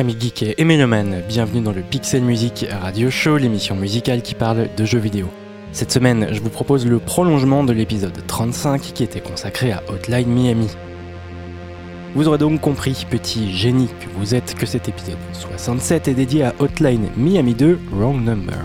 Amis 0.00 0.16
geeks 0.18 0.54
et 0.56 0.64
mélomanes, 0.64 1.22
bienvenue 1.28 1.60
dans 1.60 1.72
le 1.72 1.82
Pixel 1.82 2.22
Music 2.22 2.64
Radio 2.70 3.10
Show, 3.10 3.36
l'émission 3.36 3.76
musicale 3.76 4.22
qui 4.22 4.34
parle 4.34 4.70
de 4.74 4.84
jeux 4.86 4.98
vidéo. 4.98 5.26
Cette 5.72 5.92
semaine, 5.92 6.28
je 6.32 6.40
vous 6.40 6.48
propose 6.48 6.86
le 6.86 6.98
prolongement 6.98 7.64
de 7.64 7.74
l'épisode 7.74 8.18
35 8.26 8.80
qui 8.80 9.04
était 9.04 9.20
consacré 9.20 9.72
à 9.72 9.82
Hotline 9.88 10.30
Miami. 10.30 10.68
Vous 12.14 12.28
aurez 12.28 12.38
donc 12.38 12.62
compris, 12.62 13.06
petit 13.10 13.52
génie 13.52 13.88
que 13.88 14.08
vous 14.18 14.34
êtes, 14.34 14.54
que 14.54 14.64
cet 14.64 14.88
épisode 14.88 15.18
67 15.34 16.08
est 16.08 16.14
dédié 16.14 16.44
à 16.44 16.54
Hotline 16.60 17.10
Miami 17.18 17.52
2 17.52 17.78
Wrong 17.92 18.24
Number. 18.24 18.56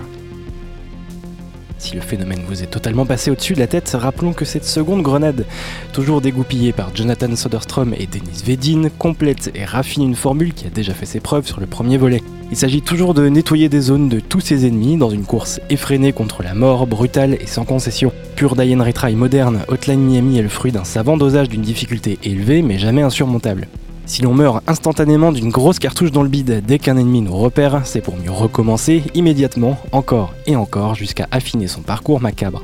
Si 1.86 1.94
le 1.94 2.02
phénomène 2.02 2.42
vous 2.48 2.64
est 2.64 2.72
totalement 2.72 3.06
passé 3.06 3.30
au-dessus 3.30 3.54
de 3.54 3.60
la 3.60 3.68
tête, 3.68 3.96
rappelons 3.96 4.34
que 4.34 4.44
cette 4.44 4.66
seconde 4.66 5.04
grenade, 5.04 5.46
toujours 5.94 6.20
dégoupillée 6.20 6.74
par 6.74 6.96
Jonathan 6.96 7.36
Soderstrom 7.36 7.94
et 7.94 8.08
Denis 8.08 8.42
Vedin, 8.44 8.90
complète 8.98 9.52
et 9.54 9.66
raffine 9.66 10.02
une 10.02 10.16
formule 10.16 10.56
qui 10.56 10.66
a 10.66 10.72
déjà 10.72 10.96
fait 10.96 11.06
ses 11.06 11.20
preuves 11.20 11.46
sur 11.46 11.60
le 11.60 11.68
premier 11.68 12.00
volet. 12.00 12.24
Il 12.50 12.58
s'agit 12.58 12.82
toujours 12.82 13.14
de 13.14 13.30
nettoyer 13.30 13.70
des 13.70 13.82
zones 13.82 14.10
de 14.10 14.20
tous 14.20 14.40
ses 14.40 14.66
ennemis 14.66 14.98
dans 14.98 15.12
une 15.12 15.26
course 15.26 15.62
effrénée 15.70 16.12
contre 16.12 16.42
la 16.42 16.56
mort, 16.56 16.88
brutale 16.88 17.36
et 17.36 17.46
sans 17.46 17.66
concession. 17.66 18.12
Pure 18.36 18.56
die 18.56 18.74
retry 18.74 19.14
moderne, 19.14 19.60
Hotline 19.68 20.02
Miami 20.02 20.40
est 20.40 20.42
le 20.42 20.50
fruit 20.50 20.72
d'un 20.72 20.86
savant 20.86 21.18
dosage 21.18 21.50
d'une 21.50 21.62
difficulté 21.62 22.18
élevée 22.24 22.64
mais 22.64 22.80
jamais 22.80 23.04
insurmontable. 23.04 23.68
Si 24.06 24.22
l'on 24.22 24.34
meurt 24.36 24.62
instantanément 24.68 25.32
d'une 25.32 25.50
grosse 25.50 25.80
cartouche 25.80 26.12
dans 26.12 26.22
le 26.22 26.30
bide 26.30 26.64
dès 26.66 26.78
qu'un 26.78 26.98
ennemi 26.98 27.22
nous 27.22 27.36
repère, 27.36 27.82
c'est 27.86 28.02
pour 28.02 28.18
mieux 28.18 28.32
recommencer 28.32 29.04
immédiatement, 29.16 29.78
encore 29.92 30.34
et 30.46 30.56
encore, 30.56 30.94
jusqu'à 30.94 31.28
affiner 31.32 31.68
son 31.68 31.82
parcours 31.82 32.22
macabre. 32.22 32.62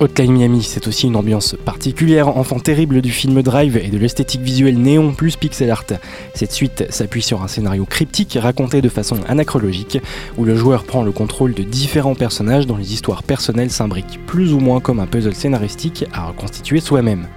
Hotline 0.00 0.32
Miami, 0.32 0.64
c'est 0.64 0.88
aussi 0.88 1.06
une 1.06 1.14
ambiance 1.14 1.54
particulière, 1.64 2.36
enfant 2.36 2.58
terrible 2.58 3.00
du 3.00 3.12
film 3.12 3.40
Drive 3.42 3.76
et 3.76 3.90
de 3.90 3.98
l'esthétique 3.98 4.40
visuelle 4.40 4.76
néon 4.76 5.12
plus 5.12 5.36
pixel 5.36 5.70
art. 5.70 5.84
Cette 6.34 6.50
suite 6.50 6.86
s'appuie 6.90 7.22
sur 7.22 7.44
un 7.44 7.48
scénario 7.48 7.84
cryptique 7.84 8.36
raconté 8.40 8.82
de 8.82 8.88
façon 8.88 9.18
anachrologique, 9.28 10.00
où 10.36 10.44
le 10.44 10.56
joueur 10.56 10.82
prend 10.82 11.04
le 11.04 11.12
contrôle 11.12 11.54
de 11.54 11.62
différents 11.62 12.16
personnages 12.16 12.66
dont 12.66 12.76
les 12.76 12.92
histoires 12.92 13.22
personnelles 13.22 13.70
s'imbriquent 13.70 14.18
plus 14.26 14.52
ou 14.52 14.58
moins 14.58 14.80
comme 14.80 14.98
un 14.98 15.06
puzzle 15.06 15.34
scénaristique 15.34 16.04
à 16.12 16.26
reconstituer 16.26 16.80
soi-même. 16.80 17.28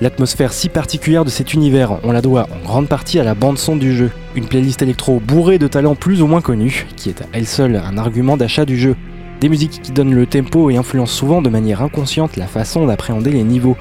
L'atmosphère 0.00 0.52
si 0.52 0.68
particulière 0.68 1.24
de 1.24 1.30
cet 1.30 1.54
univers, 1.54 1.98
on 2.04 2.12
la 2.12 2.22
doit 2.22 2.46
en 2.54 2.64
grande 2.64 2.86
partie 2.86 3.18
à 3.18 3.24
la 3.24 3.34
bande-son 3.34 3.74
du 3.74 3.96
jeu, 3.96 4.12
une 4.36 4.46
playlist 4.46 4.80
électro 4.80 5.18
bourrée 5.18 5.58
de 5.58 5.66
talents 5.66 5.96
plus 5.96 6.22
ou 6.22 6.28
moins 6.28 6.40
connus, 6.40 6.86
qui 6.94 7.08
est 7.08 7.20
à 7.20 7.24
elle 7.32 7.48
seule 7.48 7.74
un 7.74 7.98
argument 7.98 8.36
d'achat 8.36 8.64
du 8.64 8.78
jeu. 8.78 8.94
Des 9.40 9.48
musiques 9.48 9.82
qui 9.82 9.92
donnent 9.92 10.14
le 10.14 10.26
tempo 10.26 10.68
et 10.68 10.76
influencent 10.76 11.12
souvent 11.12 11.42
de 11.42 11.48
manière 11.48 11.80
inconsciente 11.80 12.36
la 12.36 12.48
façon 12.48 12.86
d'appréhender 12.86 13.30
les 13.30 13.44
niveaux. 13.44 13.76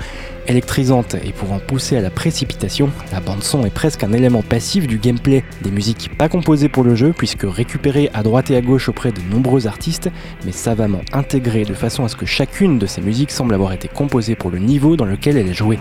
Électrisante 0.45 1.15
et 1.15 1.33
pouvant 1.33 1.57
pousser 1.57 1.97
à 1.97 2.01
la 2.01 2.11
précipitation, 2.11 2.91
la 3.11 3.19
bande-son 3.21 3.65
est 3.65 3.73
presque 3.73 4.03
un 4.03 4.13
élément 4.13 4.43
passif 4.43 4.85
du 4.85 4.99
gameplay. 4.99 5.43
Des 5.63 5.71
musiques 5.71 6.15
pas 6.15 6.29
composées 6.29 6.69
pour 6.69 6.83
le 6.83 6.93
jeu, 6.93 7.11
puisque 7.11 7.43
récupérées 7.43 8.11
à 8.13 8.21
droite 8.21 8.51
et 8.51 8.55
à 8.55 8.61
gauche 8.61 8.87
auprès 8.87 9.11
de 9.11 9.19
nombreux 9.31 9.65
artistes, 9.65 10.11
mais 10.45 10.51
savamment 10.51 11.01
intégrées 11.11 11.65
de 11.65 11.73
façon 11.73 12.05
à 12.05 12.07
ce 12.07 12.15
que 12.15 12.27
chacune 12.27 12.77
de 12.77 12.85
ces 12.85 13.01
musiques 13.01 13.31
semble 13.31 13.55
avoir 13.55 13.73
été 13.73 13.87
composée 13.87 14.35
pour 14.35 14.51
le 14.51 14.59
niveau 14.59 14.95
dans 14.95 15.05
lequel 15.05 15.37
elle 15.37 15.49
est 15.49 15.53
jouée. 15.53 15.79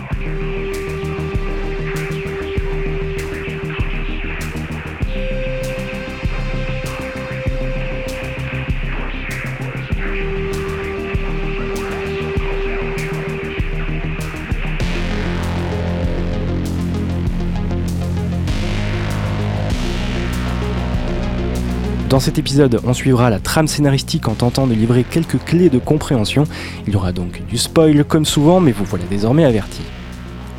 Cet 22.27 22.39
épisode, 22.39 22.81
on 22.83 22.93
suivra 22.93 23.29
la 23.29 23.39
trame 23.39 23.67
scénaristique 23.67 24.27
en 24.27 24.33
tentant 24.33 24.67
de 24.67 24.73
livrer 24.73 25.05
quelques 25.05 25.41
clés 25.45 25.69
de 25.69 25.79
compréhension. 25.79 26.43
Il 26.85 26.91
y 26.91 26.95
aura 26.97 27.13
donc 27.13 27.41
du 27.47 27.57
spoil 27.57 28.03
comme 28.03 28.25
souvent, 28.25 28.59
mais 28.59 28.73
vous 28.73 28.83
voilà 28.83 29.05
désormais 29.09 29.45
averti. 29.45 29.79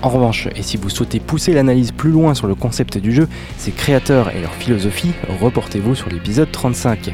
En 0.00 0.08
revanche, 0.08 0.48
et 0.56 0.62
si 0.62 0.78
vous 0.78 0.88
souhaitez 0.88 1.20
pousser 1.20 1.52
l'analyse 1.52 1.92
plus 1.92 2.10
loin 2.10 2.32
sur 2.32 2.46
le 2.46 2.54
concept 2.54 2.96
du 2.96 3.12
jeu, 3.12 3.28
ses 3.58 3.70
créateurs 3.70 4.34
et 4.34 4.40
leur 4.40 4.54
philosophie, 4.54 5.12
reportez-vous 5.42 5.94
sur 5.94 6.08
l'épisode 6.08 6.50
35. 6.50 7.12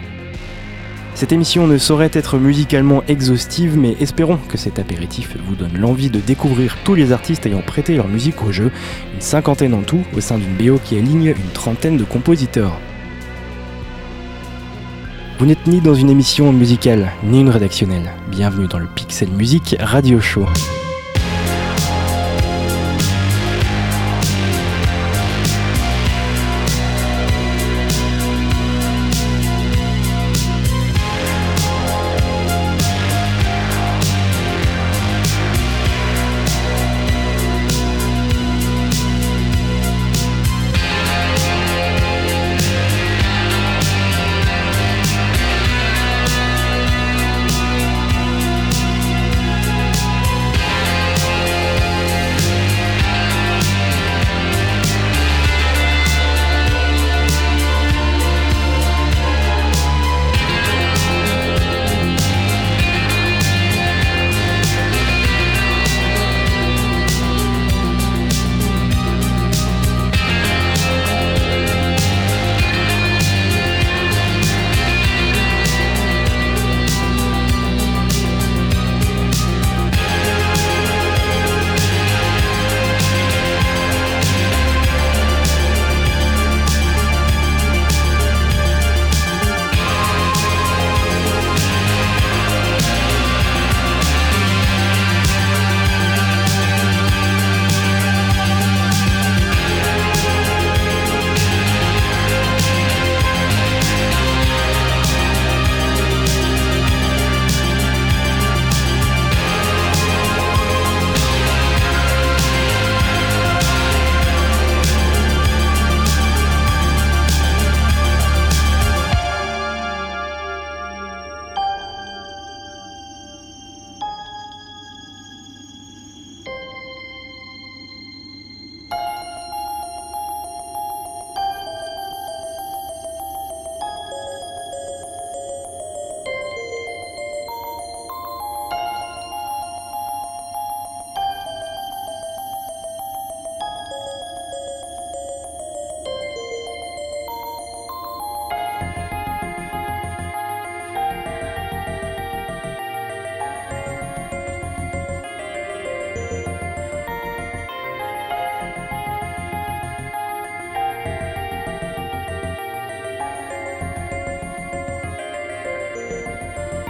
Cette 1.16 1.32
émission 1.32 1.66
ne 1.66 1.76
saurait 1.76 2.10
être 2.12 2.38
musicalement 2.38 3.02
exhaustive, 3.08 3.76
mais 3.76 3.96
espérons 3.98 4.38
que 4.48 4.56
cet 4.56 4.78
apéritif 4.78 5.36
vous 5.48 5.56
donne 5.56 5.76
l'envie 5.76 6.10
de 6.10 6.20
découvrir 6.20 6.76
tous 6.84 6.94
les 6.94 7.10
artistes 7.10 7.44
ayant 7.46 7.62
prêté 7.62 7.96
leur 7.96 8.06
musique 8.06 8.40
au 8.44 8.52
jeu, 8.52 8.70
une 9.14 9.20
cinquantaine 9.20 9.74
en 9.74 9.82
tout, 9.82 10.04
au 10.16 10.20
sein 10.20 10.38
d'une 10.38 10.54
BO 10.54 10.78
qui 10.78 10.96
aligne 10.96 11.34
une 11.36 11.52
trentaine 11.54 11.96
de 11.96 12.04
compositeurs. 12.04 12.78
Vous 15.38 15.46
n'êtes 15.46 15.66
ni 15.66 15.80
dans 15.80 15.94
une 15.94 16.10
émission 16.10 16.52
musicale, 16.52 17.10
ni 17.24 17.40
une 17.40 17.50
rédactionnelle. 17.50 18.12
Bienvenue 18.28 18.68
dans 18.68 18.78
le 18.78 18.86
Pixel 18.86 19.30
Music 19.30 19.74
Radio 19.80 20.20
Show. 20.20 20.46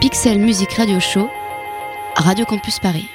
Pixel 0.04 0.38
Music 0.38 0.70
Radio 0.74 1.00
Show, 1.00 1.30
Radio 2.26 2.44
Campus 2.44 2.78
Paris. 2.78 3.13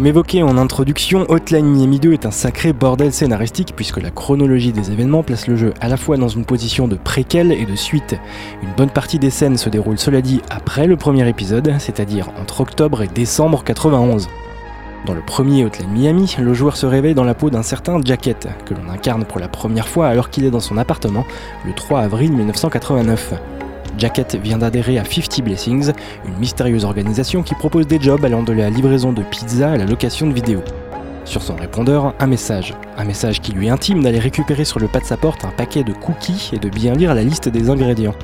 Comme 0.00 0.06
évoqué 0.06 0.42
en 0.42 0.56
introduction, 0.56 1.26
Hotline 1.28 1.66
Miami 1.66 2.00
2 2.00 2.14
est 2.14 2.24
un 2.24 2.30
sacré 2.30 2.72
bordel 2.72 3.12
scénaristique 3.12 3.74
puisque 3.76 4.00
la 4.00 4.10
chronologie 4.10 4.72
des 4.72 4.90
événements 4.90 5.22
place 5.22 5.46
le 5.46 5.56
jeu 5.56 5.74
à 5.78 5.88
la 5.88 5.98
fois 5.98 6.16
dans 6.16 6.26
une 6.26 6.46
position 6.46 6.88
de 6.88 6.96
préquel 6.96 7.52
et 7.52 7.66
de 7.66 7.76
suite. 7.76 8.16
Une 8.62 8.72
bonne 8.78 8.88
partie 8.88 9.18
des 9.18 9.28
scènes 9.28 9.58
se 9.58 9.68
déroule 9.68 9.98
cela 9.98 10.22
dit 10.22 10.40
après 10.48 10.86
le 10.86 10.96
premier 10.96 11.28
épisode, 11.28 11.74
c'est-à-dire 11.78 12.30
entre 12.40 12.62
octobre 12.62 13.02
et 13.02 13.08
décembre 13.08 13.62
91. 13.62 14.30
Dans 15.04 15.12
le 15.12 15.20
premier 15.20 15.66
Hotline 15.66 15.90
Miami, 15.90 16.34
le 16.38 16.54
joueur 16.54 16.78
se 16.78 16.86
réveille 16.86 17.14
dans 17.14 17.24
la 17.24 17.34
peau 17.34 17.50
d'un 17.50 17.62
certain 17.62 18.00
Jacket, 18.02 18.48
que 18.64 18.72
l'on 18.72 18.90
incarne 18.90 19.26
pour 19.26 19.38
la 19.38 19.48
première 19.48 19.86
fois 19.86 20.08
alors 20.08 20.30
qu'il 20.30 20.46
est 20.46 20.50
dans 20.50 20.60
son 20.60 20.78
appartement 20.78 21.26
le 21.66 21.74
3 21.74 22.00
avril 22.00 22.32
1989. 22.32 23.34
Jacket 24.00 24.34
vient 24.36 24.56
d'adhérer 24.56 24.98
à 24.98 25.04
50 25.04 25.42
Blessings, 25.44 25.92
une 26.24 26.38
mystérieuse 26.38 26.86
organisation 26.86 27.42
qui 27.42 27.54
propose 27.54 27.86
des 27.86 28.00
jobs 28.00 28.24
allant 28.24 28.42
de 28.42 28.54
la 28.54 28.70
livraison 28.70 29.12
de 29.12 29.22
pizza 29.22 29.72
à 29.72 29.76
la 29.76 29.84
location 29.84 30.26
de 30.26 30.32
vidéos. 30.32 30.62
Sur 31.26 31.42
son 31.42 31.54
répondeur, 31.54 32.14
un 32.18 32.26
message. 32.26 32.74
Un 32.96 33.04
message 33.04 33.42
qui 33.42 33.52
lui 33.52 33.68
intime 33.68 34.02
d'aller 34.02 34.18
récupérer 34.18 34.64
sur 34.64 34.80
le 34.80 34.88
pas 34.88 35.00
de 35.00 35.04
sa 35.04 35.18
porte 35.18 35.44
un 35.44 35.50
paquet 35.50 35.84
de 35.84 35.92
cookies 35.92 36.50
et 36.54 36.58
de 36.58 36.70
bien 36.70 36.94
lire 36.94 37.14
la 37.14 37.22
liste 37.22 37.50
des 37.50 37.68
ingrédients. 37.68 38.14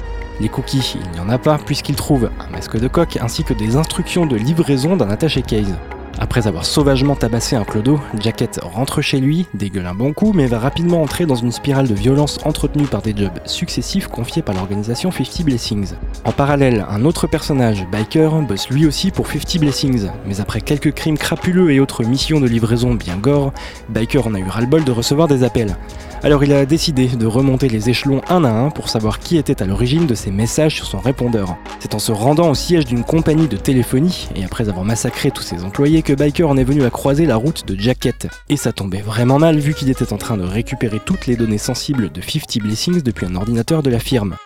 Les 0.40 0.48
cookies, 0.48 0.96
il 0.96 1.10
n'y 1.10 1.20
en 1.20 1.28
a 1.28 1.36
pas 1.36 1.58
puisqu'il 1.58 1.94
trouve 1.94 2.30
un 2.40 2.50
masque 2.50 2.80
de 2.80 2.88
coq 2.88 3.18
ainsi 3.20 3.44
que 3.44 3.52
des 3.52 3.76
instructions 3.76 4.24
de 4.24 4.36
livraison 4.36 4.96
d'un 4.96 5.10
attaché 5.10 5.42
case. 5.42 5.74
Après 6.18 6.48
avoir 6.48 6.64
sauvagement 6.64 7.14
tabassé 7.14 7.56
un 7.56 7.64
clodo, 7.64 8.00
Jacket 8.18 8.58
rentre 8.62 9.02
chez 9.02 9.20
lui, 9.20 9.46
dégueule 9.52 9.86
un 9.86 9.94
bon 9.94 10.14
coup, 10.14 10.32
mais 10.34 10.46
va 10.46 10.58
rapidement 10.58 11.02
entrer 11.02 11.26
dans 11.26 11.34
une 11.34 11.52
spirale 11.52 11.88
de 11.88 11.94
violence 11.94 12.38
entretenue 12.44 12.86
par 12.86 13.02
des 13.02 13.14
jobs 13.14 13.38
successifs 13.44 14.08
confiés 14.08 14.42
par 14.42 14.54
l'organisation 14.54 15.10
50 15.10 15.44
Blessings. 15.44 15.92
En 16.24 16.32
parallèle, 16.32 16.86
un 16.88 17.04
autre 17.04 17.26
personnage, 17.26 17.86
Biker, 17.92 18.42
bosse 18.42 18.70
lui 18.70 18.86
aussi 18.86 19.10
pour 19.10 19.26
50 19.26 19.58
Blessings, 19.60 20.06
mais 20.26 20.40
après 20.40 20.62
quelques 20.62 20.92
crimes 20.92 21.18
crapuleux 21.18 21.70
et 21.70 21.80
autres 21.80 22.02
missions 22.02 22.40
de 22.40 22.46
livraison 22.46 22.94
bien 22.94 23.16
gore, 23.16 23.52
Biker 23.90 24.26
en 24.26 24.34
a 24.34 24.38
eu 24.38 24.48
ras-le-bol 24.48 24.84
de 24.84 24.92
recevoir 24.92 25.28
des 25.28 25.44
appels. 25.44 25.76
Alors 26.22 26.42
il 26.42 26.52
a 26.52 26.66
décidé 26.66 27.08
de 27.08 27.26
remonter 27.26 27.68
les 27.68 27.90
échelons 27.90 28.20
un 28.28 28.44
à 28.44 28.50
un 28.50 28.70
pour 28.70 28.88
savoir 28.88 29.20
qui 29.20 29.36
était 29.36 29.62
à 29.62 29.66
l'origine 29.66 30.06
de 30.06 30.14
ces 30.14 30.30
messages 30.30 30.74
sur 30.74 30.86
son 30.86 30.98
répondeur. 30.98 31.56
C'est 31.78 31.94
en 31.94 31.98
se 31.98 32.10
rendant 32.10 32.50
au 32.50 32.54
siège 32.54 32.86
d'une 32.86 33.04
compagnie 33.04 33.48
de 33.48 33.56
téléphonie, 33.56 34.28
et 34.34 34.44
après 34.44 34.68
avoir 34.68 34.84
massacré 34.84 35.30
tous 35.30 35.42
ses 35.42 35.62
employés, 35.62 36.02
que 36.02 36.14
Biker 36.14 36.48
en 36.48 36.56
est 36.56 36.64
venu 36.64 36.84
à 36.84 36.90
croiser 36.90 37.26
la 37.26 37.36
route 37.36 37.66
de 37.66 37.78
Jacket. 37.78 38.28
Et 38.48 38.56
ça 38.56 38.72
tombait 38.72 39.02
vraiment 39.02 39.38
mal 39.38 39.58
vu 39.58 39.74
qu'il 39.74 39.90
était 39.90 40.12
en 40.12 40.18
train 40.18 40.36
de 40.36 40.42
récupérer 40.42 41.00
toutes 41.04 41.26
les 41.26 41.36
données 41.36 41.58
sensibles 41.58 42.10
de 42.10 42.20
50 42.20 42.62
Blessings 42.62 43.02
depuis 43.02 43.26
un 43.26 43.36
ordinateur 43.36 43.82
de 43.82 43.90
la 43.90 43.98
firme. 43.98 44.36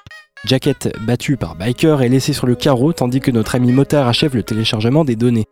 Jacket, 0.45 0.93
battu 1.03 1.37
par 1.37 1.55
Biker, 1.55 2.03
est 2.03 2.09
laissé 2.09 2.33
sur 2.33 2.47
le 2.47 2.57
carreau 2.57 2.93
tandis 2.93 3.21
que 3.21 3.31
notre 3.31 3.55
ami 3.55 3.73
Motard 3.73 4.09
achève 4.09 4.35
le 4.35 4.43
téléchargement 4.43 5.05
des 5.05 5.17
données. 5.17 5.45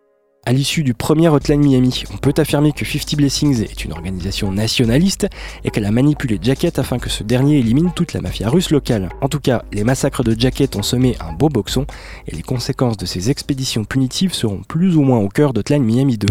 À 0.49 0.53
l'issue 0.55 0.83
du 0.83 0.95
premier 0.95 1.29
Hotline 1.29 1.61
Miami, 1.61 2.05
on 2.11 2.17
peut 2.17 2.33
affirmer 2.39 2.73
que 2.73 2.83
50 2.83 3.17
Blessings 3.17 3.63
est 3.65 3.85
une 3.85 3.93
organisation 3.93 4.51
nationaliste 4.51 5.27
et 5.63 5.69
qu'elle 5.69 5.85
a 5.85 5.91
manipulé 5.91 6.39
Jacket 6.41 6.79
afin 6.79 6.99
que 6.99 7.11
ce 7.11 7.23
dernier 7.23 7.59
élimine 7.59 7.93
toute 7.95 8.15
la 8.15 8.23
mafia 8.23 8.49
russe 8.49 8.71
locale. 8.71 9.11
En 9.21 9.29
tout 9.29 9.41
cas, 9.41 9.63
les 9.75 9.85
massacres 9.85 10.25
de 10.25 10.35
Jacket 10.35 10.75
ont 10.77 10.83
semé 10.83 11.19
un 11.21 11.35
beau 11.35 11.51
boxon 11.51 11.85
et 12.27 12.35
les 12.35 12.41
conséquences 12.41 12.97
de 12.97 13.05
ces 13.05 13.29
expéditions 13.29 13.85
punitives 13.85 14.33
seront 14.33 14.63
plus 14.67 14.97
ou 14.97 15.03
moins 15.03 15.19
au 15.19 15.29
cœur 15.29 15.53
d'Hotline 15.53 15.85
Miami 15.85 16.17
2. 16.17 16.29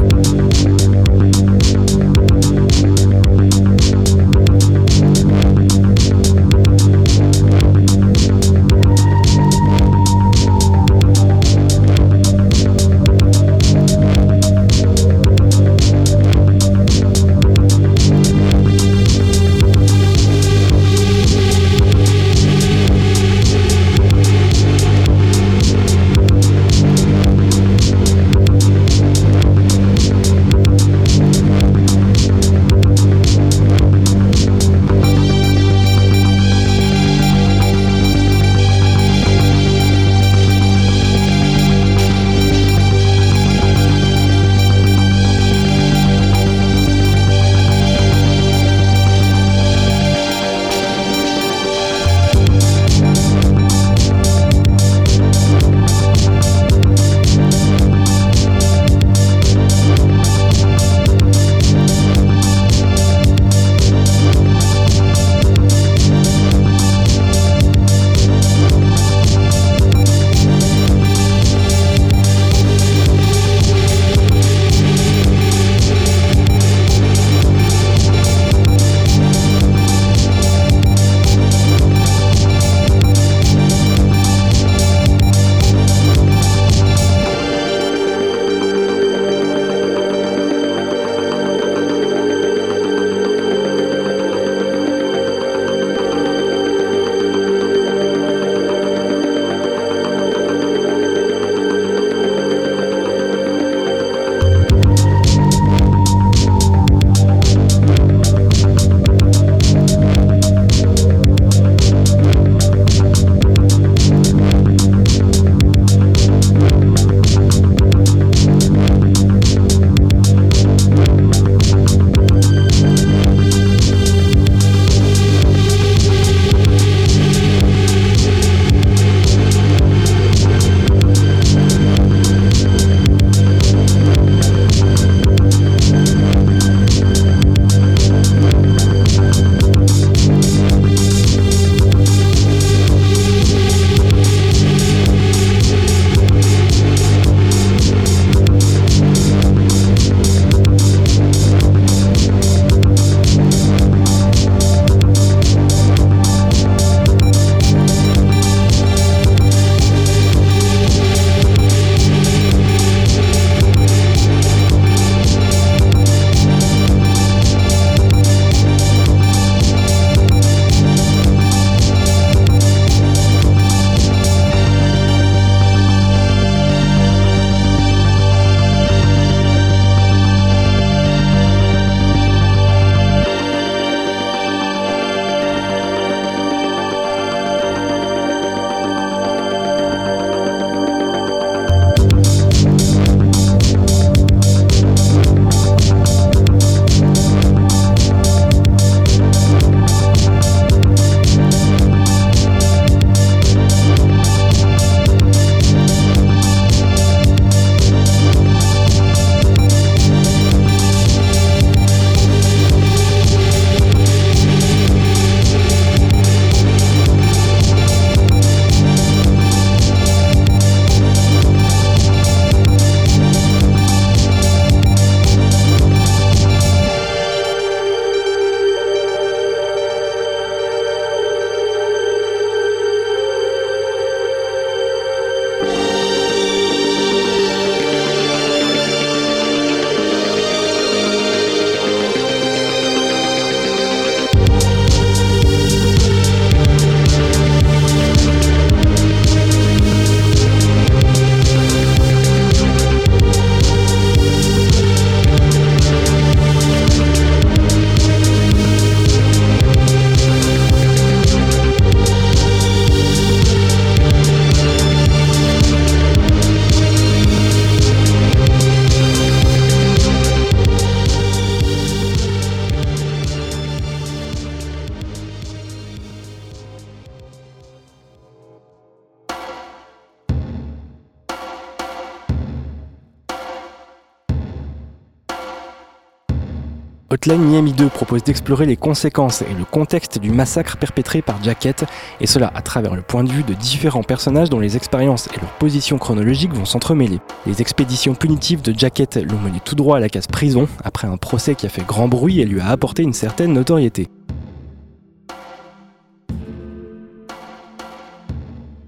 Hotline 287.27 287.43
Miami 287.43 287.73
2 287.73 287.89
propose 287.89 288.23
d'explorer 288.23 288.65
les 288.65 288.77
conséquences 288.77 289.41
et 289.41 289.53
le 289.53 289.65
contexte 289.65 290.17
du 290.17 290.31
massacre 290.31 290.77
perpétré 290.77 291.21
par 291.21 291.43
Jacket, 291.43 291.83
et 292.21 292.25
cela 292.25 292.53
à 292.55 292.61
travers 292.61 292.95
le 292.95 293.01
point 293.01 293.25
de 293.25 293.29
vue 293.29 293.43
de 293.43 293.53
différents 293.53 294.03
personnages 294.03 294.49
dont 294.49 294.61
les 294.61 294.77
expériences 294.77 295.27
et 295.35 295.41
leur 295.41 295.49
position 295.57 295.97
chronologique 295.97 296.53
vont 296.53 296.63
s'entremêler. 296.63 297.19
Les 297.45 297.59
expéditions 297.59 298.15
punitives 298.15 298.61
de 298.61 298.73
Jacket 298.73 299.17
l'ont 299.17 299.39
mené 299.39 299.59
tout 299.59 299.75
droit 299.75 299.97
à 299.97 299.99
la 299.99 300.07
case 300.07 300.27
prison, 300.27 300.69
après 300.85 301.09
un 301.09 301.17
procès 301.17 301.55
qui 301.55 301.65
a 301.65 301.69
fait 301.69 301.85
grand 301.85 302.07
bruit 302.07 302.39
et 302.39 302.45
lui 302.45 302.61
a 302.61 302.69
apporté 302.69 303.03
une 303.03 303.11
certaine 303.11 303.51
notoriété. 303.51 304.07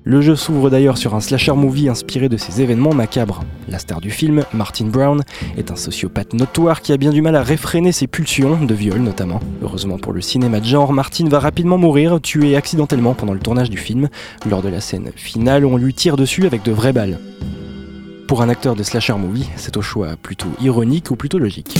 Le 0.10 0.22
jeu 0.22 0.36
s'ouvre 0.36 0.72
d'ailleurs 0.72 0.98
sur 0.98 1.14
un 1.14 1.20
slasher 1.20 1.54
movie 1.54 1.88
inspiré 1.88 2.30
de 2.30 2.38
ces 2.38 2.64
événements 2.64 2.96
macabres. 2.96 3.44
La 3.68 3.78
star 3.78 4.02
du 4.02 4.10
film, 4.10 4.44
Martin 4.54 4.86
Brown, 4.86 5.22
est 5.56 5.70
un 5.70 5.76
sociopathe 5.76 6.34
notoire 6.34 6.82
qui 6.82 6.92
a 6.94 6.98
bien 6.98 7.12
du 7.12 7.22
mal 7.22 7.36
à 7.36 7.44
réfréner 7.44 7.92
ses 7.92 8.08
pulsions, 8.08 8.58
de 8.60 8.74
viol 8.74 9.02
notamment. 9.02 9.40
Heureusement 9.62 10.00
pour 10.00 10.12
le 10.12 10.22
cinéma 10.22 10.62
de 10.62 10.66
genre, 10.66 10.94
Martin 10.94 11.30
va 11.30 11.38
rapidement 11.38 11.78
mourir, 11.78 12.20
tué 12.22 12.56
accidentellement 12.56 13.14
pendant 13.14 13.34
le 13.34 13.40
tournage 13.40 13.70
du 13.70 13.78
film. 13.78 14.10
Lors 14.50 14.64
de 14.64 14.70
la 14.70 14.82
scène 14.82 15.12
finale, 15.16 15.64
on 15.64 15.78
lui 15.78 15.94
tire 15.94 16.18
dessus 16.18 16.48
avec 16.48 16.64
de 16.64 16.72
vraies 16.72 16.92
balles. 16.92 17.20
Pour 18.28 18.42
un 18.42 18.50
acteur 18.50 18.76
de 18.76 18.82
slasher 18.82 19.14
movie, 19.14 19.48
c'est 19.58 19.78
au 19.78 19.84
choix 19.84 20.16
plutôt 20.20 20.50
ironique 20.60 21.12
ou 21.12 21.18
plutôt 21.18 21.38
logique. 21.38 21.76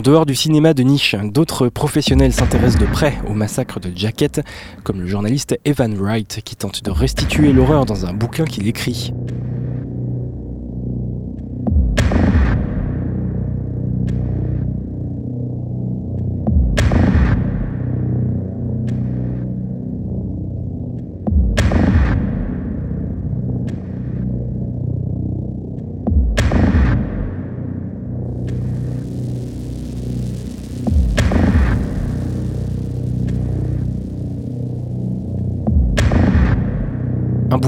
En 0.00 0.02
dehors 0.02 0.24
du 0.24 0.34
cinéma 0.34 0.72
de 0.72 0.82
niche, 0.82 1.14
d'autres 1.24 1.68
professionnels 1.68 2.32
s'intéressent 2.32 2.80
de 2.80 2.86
près 2.90 3.18
au 3.28 3.34
massacre 3.34 3.80
de 3.80 3.92
Jacket, 3.94 4.40
comme 4.82 4.98
le 4.98 5.06
journaliste 5.06 5.60
Evan 5.66 5.94
Wright 5.94 6.40
qui 6.42 6.56
tente 6.56 6.82
de 6.82 6.90
restituer 6.90 7.52
l'horreur 7.52 7.84
dans 7.84 8.06
un 8.06 8.14
bouquin 8.14 8.46
qu'il 8.46 8.66
écrit. 8.66 9.12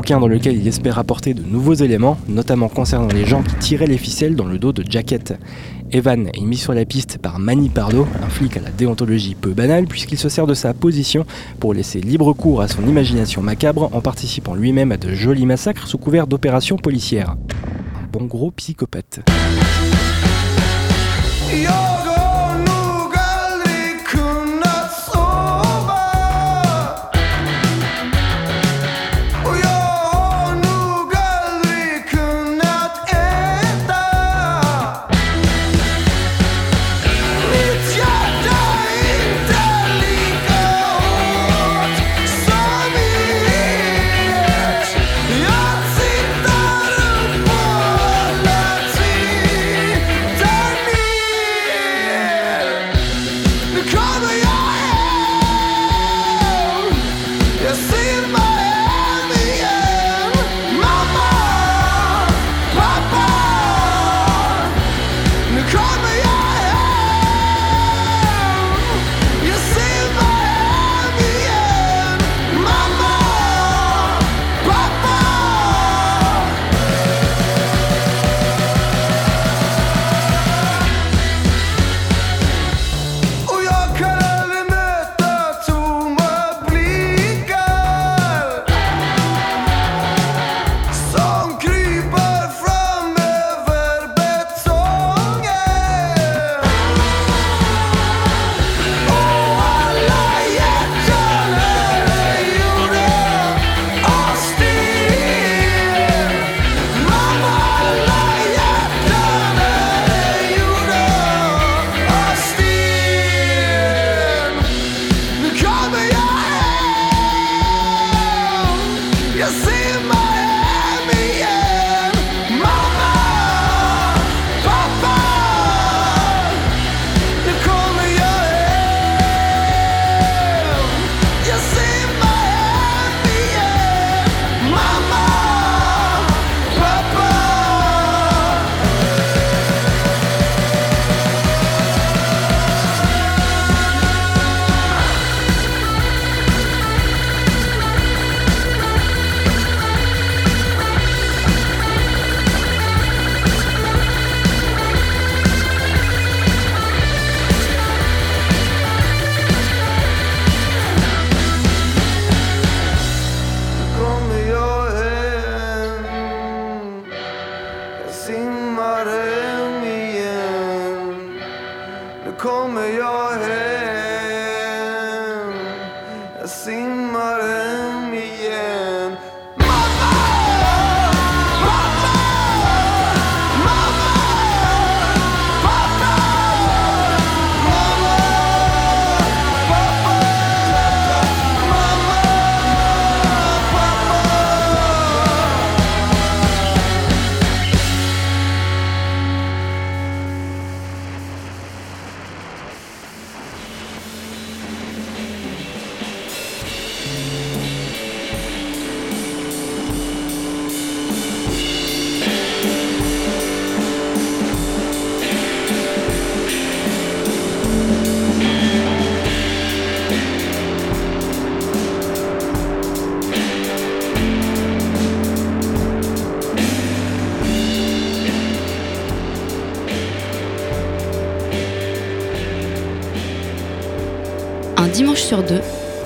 Dans 0.03 0.27
lequel 0.27 0.57
il 0.57 0.67
espère 0.67 0.99
apporter 0.99 1.33
de 1.33 1.43
nouveaux 1.43 1.75
éléments, 1.75 2.19
notamment 2.29 2.69
concernant 2.69 3.09
les 3.09 3.25
gens 3.25 3.43
qui 3.43 3.55
tiraient 3.57 3.87
les 3.87 3.97
ficelles 3.97 4.35
dans 4.35 4.47
le 4.47 4.59
dos 4.59 4.73
de 4.73 4.85
Jacket. 4.89 5.39
Evan 5.93 6.29
est 6.35 6.41
mis 6.41 6.57
sur 6.57 6.75
la 6.75 6.85
piste 6.85 7.19
par 7.19 7.39
Manny 7.39 7.69
Pardo, 7.69 8.07
un 8.23 8.29
flic 8.29 8.57
à 8.57 8.61
la 8.61 8.71
déontologie 8.71 9.35
peu 9.35 9.51
banale 9.51 9.87
puisqu'il 9.87 10.19
se 10.19 10.29
sert 10.29 10.47
de 10.47 10.55
sa 10.55 10.75
position 10.75 11.25
pour 11.61 11.73
laisser 11.73 12.01
libre 12.01 12.33
cours 12.33 12.63
à 12.63 12.69
son 12.69 12.87
imagination 12.87 13.43
macabre 13.43 13.91
en 13.93 14.01
participant 14.01 14.55
lui-même 14.55 14.93
à 14.93 14.97
de 14.97 15.15
jolis 15.15 15.47
massacres 15.47 15.87
sous 15.87 15.99
couvert 15.99 16.27
d'opérations 16.27 16.77
policières. 16.77 17.37
Un 18.03 18.09
bon 18.11 18.25
gros 18.25 18.51
psychopathe. 18.51 19.21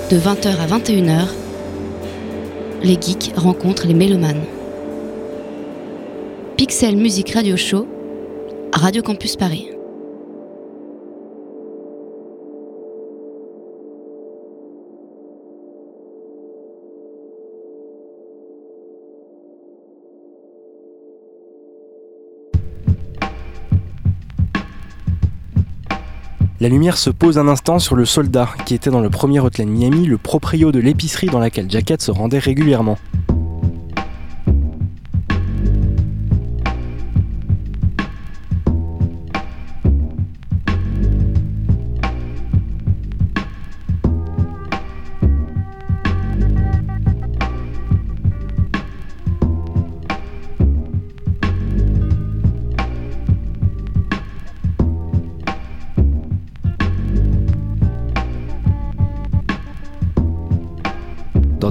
De 0.09 0.17
20h 0.17 0.55
à 0.57 0.67
21h, 0.67 1.27
les 2.81 2.93
geeks 2.93 3.33
rencontrent 3.35 3.85
les 3.87 3.93
mélomanes. 3.93 4.43
Pixel 6.55 6.95
Music 6.95 7.31
Radio 7.31 7.57
Show, 7.57 7.85
Radio 8.71 9.01
Campus 9.01 9.35
Paris. 9.35 9.76
La 26.59 26.69
lumière 26.69 26.97
se 26.97 27.11
pose 27.11 27.37
un 27.37 27.47
instant 27.47 27.77
sur 27.77 27.95
le 27.95 28.03
soldat, 28.03 28.49
qui 28.65 28.73
était 28.73 28.89
dans 28.89 28.99
le 28.99 29.11
premier 29.11 29.39
Hotline 29.39 29.69
Miami 29.69 30.07
le 30.07 30.17
proprio 30.17 30.71
de 30.71 30.79
l'épicerie 30.79 31.27
dans 31.27 31.37
laquelle 31.37 31.69
Jacket 31.69 32.01
se 32.01 32.09
rendait 32.09 32.39
régulièrement. 32.39 32.97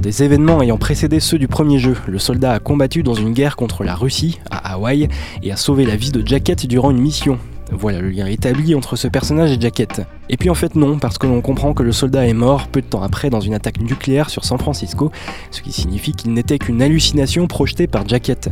Des 0.07 0.23
événements 0.23 0.61
ayant 0.61 0.77
précédé 0.77 1.19
ceux 1.19 1.37
du 1.37 1.49
premier 1.49 1.79
jeu, 1.79 1.97
le 2.07 2.17
soldat 2.17 2.53
a 2.53 2.59
combattu 2.59 3.03
dans 3.03 3.13
une 3.13 3.33
guerre 3.33 3.57
contre 3.57 3.83
la 3.83 3.93
Russie, 3.93 4.39
à 4.49 4.75
Hawaï, 4.75 5.09
et 5.43 5.51
a 5.51 5.57
sauvé 5.57 5.85
la 5.85 5.97
vie 5.97 6.11
de 6.11 6.25
Jacket 6.25 6.65
durant 6.65 6.91
une 6.91 7.01
mission. 7.01 7.37
Voilà 7.73 7.99
le 7.99 8.09
lien 8.09 8.25
établi 8.25 8.73
entre 8.73 8.95
ce 8.95 9.09
personnage 9.09 9.51
et 9.51 9.59
Jacket. 9.59 10.03
Et 10.29 10.37
puis 10.37 10.49
en 10.49 10.53
fait 10.53 10.75
non, 10.75 10.97
parce 10.97 11.17
que 11.17 11.27
l'on 11.27 11.41
comprend 11.41 11.73
que 11.73 11.83
le 11.83 11.91
soldat 11.91 12.25
est 12.25 12.31
mort 12.31 12.69
peu 12.69 12.79
de 12.79 12.85
temps 12.85 13.03
après 13.03 13.29
dans 13.29 13.41
une 13.41 13.53
attaque 13.53 13.81
nucléaire 13.81 14.29
sur 14.29 14.45
San 14.45 14.57
Francisco, 14.57 15.11
ce 15.51 15.61
qui 15.61 15.73
signifie 15.73 16.13
qu'il 16.13 16.31
n'était 16.31 16.57
qu'une 16.57 16.81
hallucination 16.81 17.45
projetée 17.47 17.87
par 17.87 18.07
Jacket. 18.07 18.49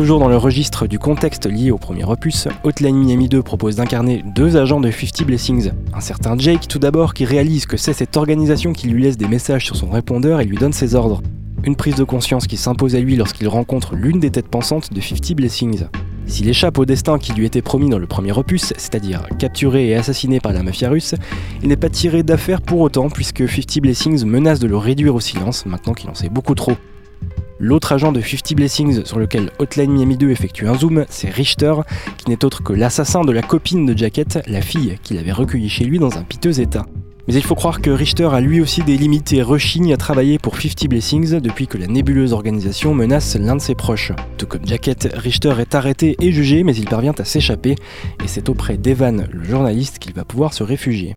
Toujours 0.00 0.18
dans 0.18 0.30
le 0.30 0.38
registre 0.38 0.86
du 0.86 0.98
contexte 0.98 1.44
lié 1.44 1.70
au 1.70 1.76
premier 1.76 2.04
opus, 2.04 2.48
Hotline 2.64 2.96
Miami 2.96 3.28
2 3.28 3.42
propose 3.42 3.76
d'incarner 3.76 4.24
deux 4.34 4.56
agents 4.56 4.80
de 4.80 4.90
50 4.90 5.26
Blessings. 5.26 5.72
Un 5.92 6.00
certain 6.00 6.38
Jake 6.38 6.68
tout 6.68 6.78
d'abord 6.78 7.12
qui 7.12 7.26
réalise 7.26 7.66
que 7.66 7.76
c'est 7.76 7.92
cette 7.92 8.16
organisation 8.16 8.72
qui 8.72 8.88
lui 8.88 9.02
laisse 9.02 9.18
des 9.18 9.28
messages 9.28 9.66
sur 9.66 9.76
son 9.76 9.90
répondeur 9.90 10.40
et 10.40 10.46
lui 10.46 10.56
donne 10.56 10.72
ses 10.72 10.94
ordres. 10.94 11.20
Une 11.64 11.76
prise 11.76 11.96
de 11.96 12.04
conscience 12.04 12.46
qui 12.46 12.56
s'impose 12.56 12.94
à 12.94 13.00
lui 13.00 13.14
lorsqu'il 13.14 13.46
rencontre 13.46 13.94
l'une 13.94 14.20
des 14.20 14.30
têtes 14.30 14.48
pensantes 14.48 14.90
de 14.90 15.02
50 15.02 15.36
Blessings. 15.36 15.84
S'il 16.24 16.48
échappe 16.48 16.78
au 16.78 16.86
destin 16.86 17.18
qui 17.18 17.34
lui 17.34 17.44
était 17.44 17.60
promis 17.60 17.90
dans 17.90 17.98
le 17.98 18.06
premier 18.06 18.32
opus, 18.32 18.72
c'est-à-dire 18.78 19.26
capturé 19.38 19.88
et 19.88 19.96
assassiné 19.96 20.40
par 20.40 20.54
la 20.54 20.62
mafia 20.62 20.88
russe, 20.88 21.14
il 21.62 21.68
n'est 21.68 21.76
pas 21.76 21.90
tiré 21.90 22.22
d'affaire 22.22 22.62
pour 22.62 22.80
autant 22.80 23.10
puisque 23.10 23.46
50 23.46 23.82
Blessings 23.82 24.24
menace 24.24 24.60
de 24.60 24.66
le 24.66 24.78
réduire 24.78 25.14
au 25.14 25.20
silence 25.20 25.66
maintenant 25.66 25.92
qu'il 25.92 26.08
en 26.08 26.14
sait 26.14 26.30
beaucoup 26.30 26.54
trop. 26.54 26.72
L'autre 27.62 27.92
agent 27.92 28.10
de 28.10 28.22
50 28.22 28.54
Blessings 28.54 29.04
sur 29.04 29.18
lequel 29.18 29.50
Hotline 29.58 29.92
Miami 29.92 30.16
2 30.16 30.30
effectue 30.30 30.66
un 30.66 30.74
zoom, 30.74 31.04
c'est 31.10 31.28
Richter, 31.28 31.74
qui 32.16 32.30
n'est 32.30 32.42
autre 32.42 32.62
que 32.62 32.72
l'assassin 32.72 33.22
de 33.22 33.32
la 33.32 33.42
copine 33.42 33.84
de 33.84 33.96
Jacket, 33.96 34.42
la 34.46 34.62
fille 34.62 34.96
qu'il 35.02 35.18
avait 35.18 35.30
recueillie 35.30 35.68
chez 35.68 35.84
lui 35.84 35.98
dans 35.98 36.16
un 36.16 36.22
piteux 36.22 36.58
état. 36.58 36.86
Mais 37.28 37.34
il 37.34 37.42
faut 37.42 37.54
croire 37.54 37.82
que 37.82 37.90
Richter 37.90 38.30
a 38.32 38.40
lui 38.40 38.62
aussi 38.62 38.82
des 38.82 38.96
limites 38.96 39.34
rechigne 39.42 39.92
à 39.92 39.98
travailler 39.98 40.38
pour 40.38 40.58
50 40.58 40.88
Blessings 40.88 41.38
depuis 41.38 41.66
que 41.66 41.76
la 41.76 41.86
nébuleuse 41.86 42.32
organisation 42.32 42.94
menace 42.94 43.36
l'un 43.36 43.56
de 43.56 43.60
ses 43.60 43.74
proches. 43.74 44.12
Tout 44.38 44.46
comme 44.46 44.66
Jacket, 44.66 45.10
Richter 45.14 45.52
est 45.58 45.74
arrêté 45.74 46.16
et 46.18 46.32
jugé, 46.32 46.64
mais 46.64 46.74
il 46.74 46.86
parvient 46.86 47.14
à 47.18 47.24
s'échapper, 47.26 47.74
et 48.24 48.26
c'est 48.26 48.48
auprès 48.48 48.78
d'Evan, 48.78 49.28
le 49.30 49.44
journaliste, 49.44 49.98
qu'il 49.98 50.14
va 50.14 50.24
pouvoir 50.24 50.54
se 50.54 50.62
réfugier. 50.62 51.14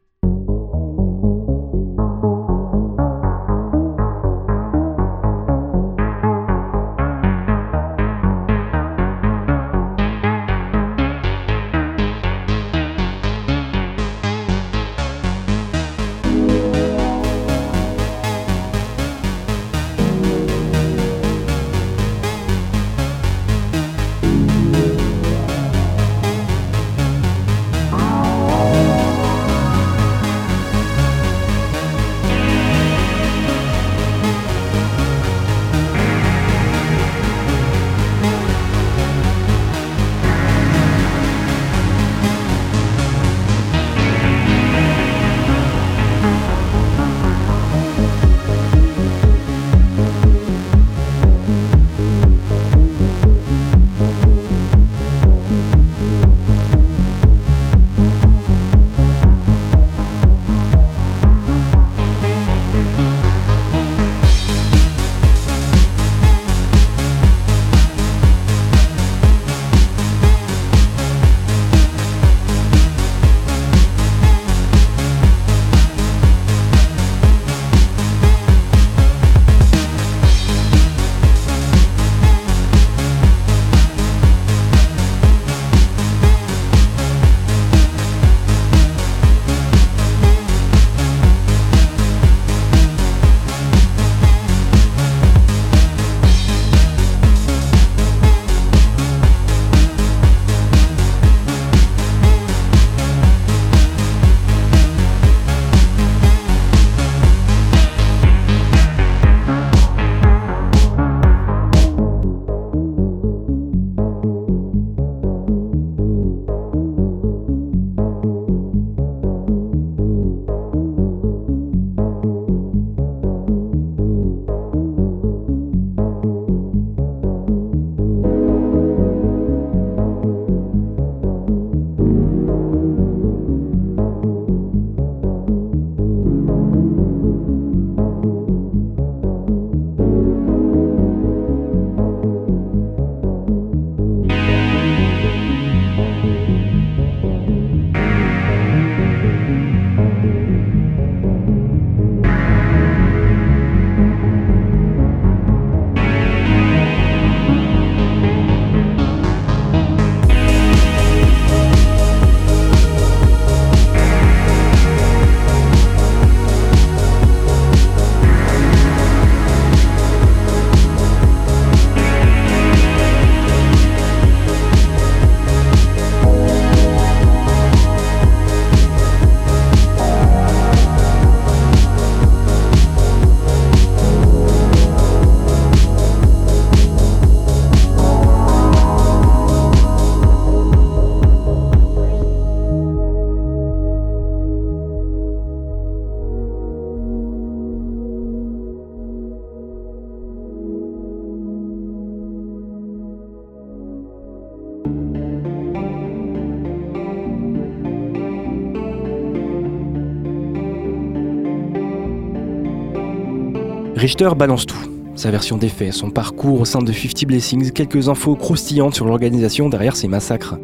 Richter 214.04 214.32
balance 214.36 214.66
tout. 214.66 214.76
Sa 215.16 215.32
version 215.32 215.56
des 215.56 215.70
faits, 215.70 215.94
son 215.94 216.10
parcours 216.10 216.60
au 216.60 216.66
sein 216.66 216.82
de 216.82 216.92
50 216.92 217.24
Blessings, 217.26 217.72
quelques 217.72 218.10
infos 218.10 218.36
croustillantes 218.36 218.96
sur 218.96 219.06
l'organisation 219.06 219.70
derrière 219.70 219.96
ces 219.96 220.10
massacres. 220.10 220.58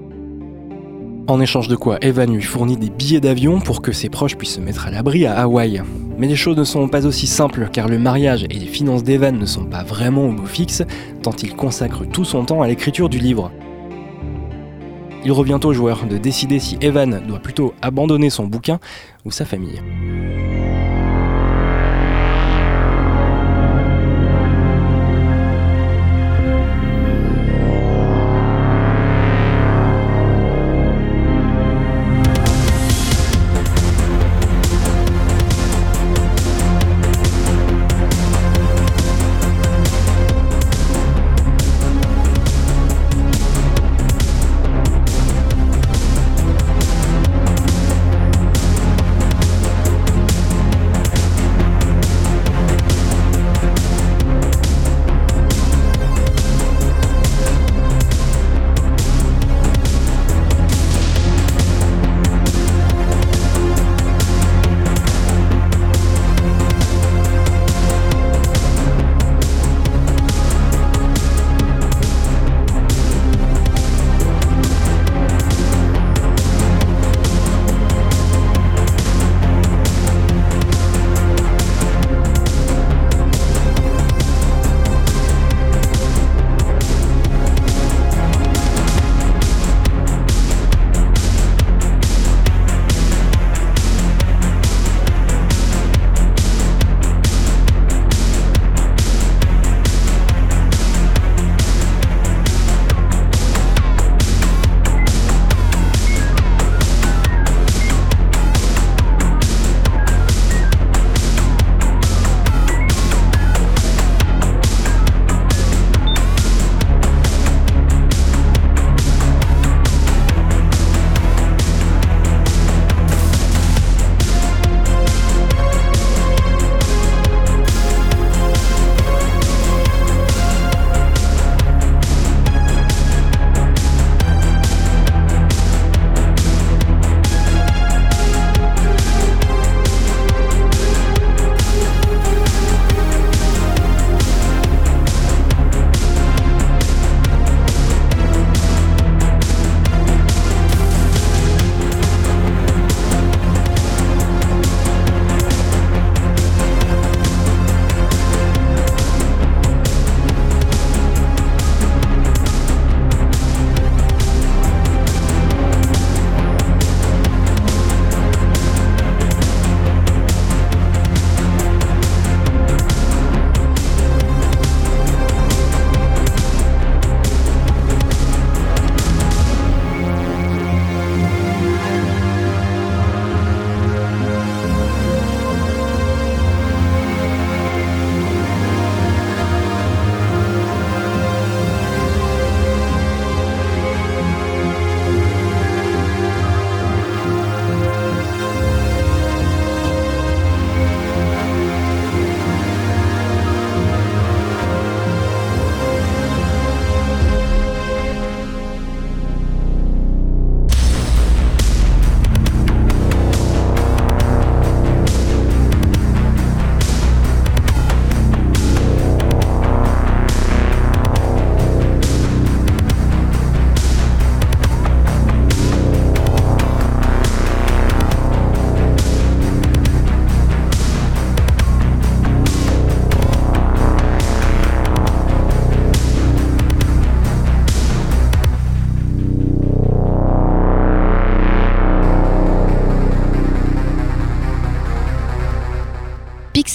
En 1.26 1.40
échange 1.40 1.70
de 1.70 1.78
quoi, 1.78 2.00
Evan 2.02 2.34
lui 2.34 2.42
fournit 2.42 2.76
des 2.76 2.90
billets 2.90 3.22
d'avion 3.22 3.62
pour 3.62 3.82
que 3.82 3.94
ses 3.94 4.10
proches 4.10 4.36
puissent 4.36 4.56
se 4.56 4.60
mettre 4.60 4.88
à 4.88 4.92
l'abri 4.92 5.26
à 5.26 5.40
Hawaï. 5.40 5.82
Mais 6.18 6.28
les 6.28 6.36
choses 6.36 6.58
ne 6.58 6.66
sont 6.66 6.90
pas 6.90 7.06
aussi 7.06 7.28
simples 7.28 7.70
car 7.72 7.88
le 7.88 7.98
mariage 7.98 8.44
et 8.50 8.60
les 8.60 8.68
finances 8.68 9.06
d'Evan 9.06 9.40
ne 9.40 9.46
sont 9.46 9.64
pas 9.64 9.84
vraiment 9.84 10.26
au 10.26 10.34
beau 10.34 10.46
fixe, 10.46 10.84
tant 11.24 11.32
il 11.42 11.56
consacre 11.56 12.04
tout 12.04 12.26
son 12.26 12.44
temps 12.44 12.62
à 12.62 12.68
l'écriture 12.68 13.08
du 13.08 13.20
livre. 13.20 13.54
Il 15.24 15.32
revient 15.32 15.62
au 15.64 15.72
joueur 15.72 16.06
de 16.08 16.18
décider 16.18 16.60
si 16.60 16.78
Evan 16.82 17.22
doit 17.26 17.40
plutôt 17.40 17.74
abandonner 17.82 18.30
son 18.30 18.48
bouquin 18.48 18.82
ou 19.24 19.32
sa 19.32 19.46
famille. 19.46 19.82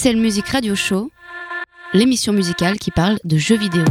Pixel 0.05 0.21
Music 0.21 0.47
Radio 0.49 0.75
Show, 0.75 1.09
l'émission 1.93 2.31
musicale 2.31 2.77
qui 2.77 2.91
parle 2.91 3.17
de 3.23 3.39
jeux 3.39 3.57
vidéo. 3.57 3.83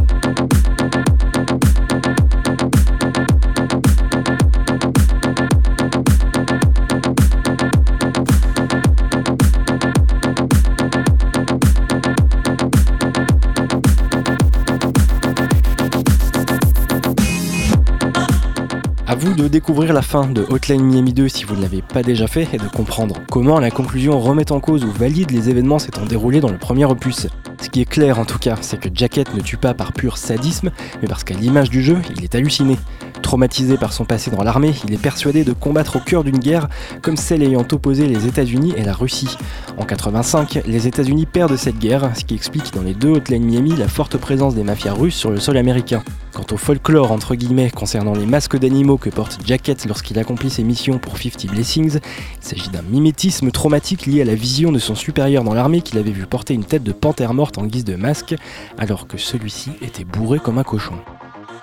De 19.33 19.49
découvrir 19.49 19.95
la 19.95 20.03
fin 20.03 20.27
de 20.27 20.45
Hotline 20.51 20.83
Miami 20.85 21.15
2 21.15 21.29
si 21.29 21.45
vous 21.45 21.57
ne 21.57 21.63
l'avez 21.63 21.81
pas 21.81 22.03
déjà 22.03 22.27
fait 22.27 22.47
et 22.53 22.59
de 22.59 22.69
comprendre 22.69 23.17
comment 23.31 23.59
la 23.59 23.71
conclusion 23.71 24.21
remet 24.21 24.53
en 24.53 24.61
cause 24.61 24.85
ou 24.85 24.91
valide 24.91 25.31
les 25.31 25.49
événements 25.49 25.79
s'étant 25.79 26.05
déroulés 26.05 26.41
dans 26.41 26.51
le 26.51 26.59
premier 26.59 26.85
opus. 26.85 27.27
Ce 27.63 27.71
qui 27.71 27.81
est 27.81 27.87
clair 27.87 28.19
en 28.19 28.25
tout 28.25 28.39
cas, 28.39 28.57
c'est 28.61 28.79
que 28.79 28.89
Jacket 28.93 29.35
ne 29.35 29.41
tue 29.41 29.57
pas 29.57 29.73
par 29.73 29.93
pur 29.93 30.19
sadisme, 30.19 30.71
mais 31.01 31.09
parce 31.09 31.25
qu'à 31.25 31.35
l'image 31.35 31.71
du 31.71 31.83
jeu, 31.83 31.99
il 32.17 32.23
est 32.23 32.35
halluciné. 32.35 32.77
Traumatisé 33.25 33.79
par 33.79 33.95
son 33.95 34.05
passé 34.05 34.31
dans 34.31 34.45
l'armée, 34.45 34.75
il 34.87 34.93
est 34.93 34.99
persuadé 34.99 35.45
de 35.45 35.55
combattre 35.55 35.97
au 35.97 35.99
cœur 35.99 36.25
d'une 36.25 36.39
guerre 36.39 36.69
comme 37.01 37.17
celle 37.17 37.43
ayant 37.43 37.67
opposé 37.73 38.07
les 38.07 38.27
États-Unis 38.27 38.75
et 38.77 38.85
la 38.85 38.93
Russie. 38.93 39.39
En 39.79 39.85
85, 39.85 40.61
les 40.67 40.87
États-Unis 40.87 41.25
perdent 41.25 41.57
cette 41.57 41.79
guerre, 41.79 42.11
ce 42.15 42.27
qui 42.27 42.35
explique 42.35 42.75
dans 42.75 42.83
les 42.83 42.93
deux 42.93 43.09
Hotline 43.09 43.43
Miami 43.43 43.75
la 43.77 43.89
forte 43.89 44.19
présence 44.19 44.55
des 44.55 44.63
mafias 44.63 44.93
russes 44.93 45.17
sur 45.17 45.31
le 45.31 45.41
sol 45.41 45.57
américain. 45.57 46.03
Quant 46.35 46.45
au 46.53 46.59
folklore 46.59 47.13
entre 47.13 47.35
guillemets 47.35 47.71
concernant 47.71 48.13
les 48.13 48.27
masques 48.27 48.59
d'animaux 48.59 48.99
que 48.99 49.09
porte 49.09 49.39
Jacket 49.47 49.87
lorsqu'il 49.87 50.19
accomplit 50.19 50.51
ses 50.51 50.63
missions 50.63 50.99
pour 50.99 51.17
50 51.17 51.47
Blessings, 51.47 52.01
il 52.01 52.47
s'agit 52.47 52.69
d'un 52.69 52.83
mimétisme 52.83 53.51
traumatique 53.51 54.05
lié 54.05 54.21
à 54.21 54.27
la 54.27 54.35
vision 54.35 54.71
de 54.71 54.79
son 54.79 54.95
supérieur 54.95 55.45
dans 55.45 55.55
l'armée 55.55 55.81
qu'il 55.81 55.99
avait 55.99 56.11
vu 56.11 56.27
porter 56.27 56.53
une 56.53 56.65
tête 56.65 56.85
de 56.85 56.93
panthère 56.93 57.33
morte 57.33 57.57
en 57.57 57.65
guise 57.65 57.85
de 57.85 57.97
masque, 57.97 58.35
alors 58.77 59.07
que 59.07 59.17
celui-ci 59.17 59.71
était 59.81 60.05
bourré 60.05 60.41
comme 60.41 60.59
un 60.59 60.63
cochon. 60.63 60.97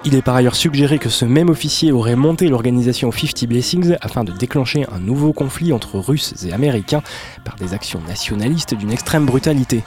Il 0.04 0.16
est 0.16 0.24
par 0.24 0.36
ailleurs 0.36 0.56
suggéré 0.56 0.98
que 0.98 1.10
ce 1.10 1.26
même 1.26 1.50
officier 1.50 1.92
aurait 1.92 2.16
monté 2.16 2.48
l'organisation 2.48 3.12
50 3.12 3.46
Blessings 3.46 3.96
afin 4.02 4.24
de 4.24 4.32
déclencher 4.32 4.88
un 4.92 4.98
nouveau 4.98 5.32
conflit 5.32 5.74
entre 5.74 6.00
Russes 6.00 6.34
et 6.44 6.54
Américains 6.54 7.04
par 7.46 7.56
des 7.56 7.76
actions 7.76 8.02
nationalistes 8.08 8.74
d'une 8.74 8.92
extrême 8.92 9.28
brutalité. 9.28 9.84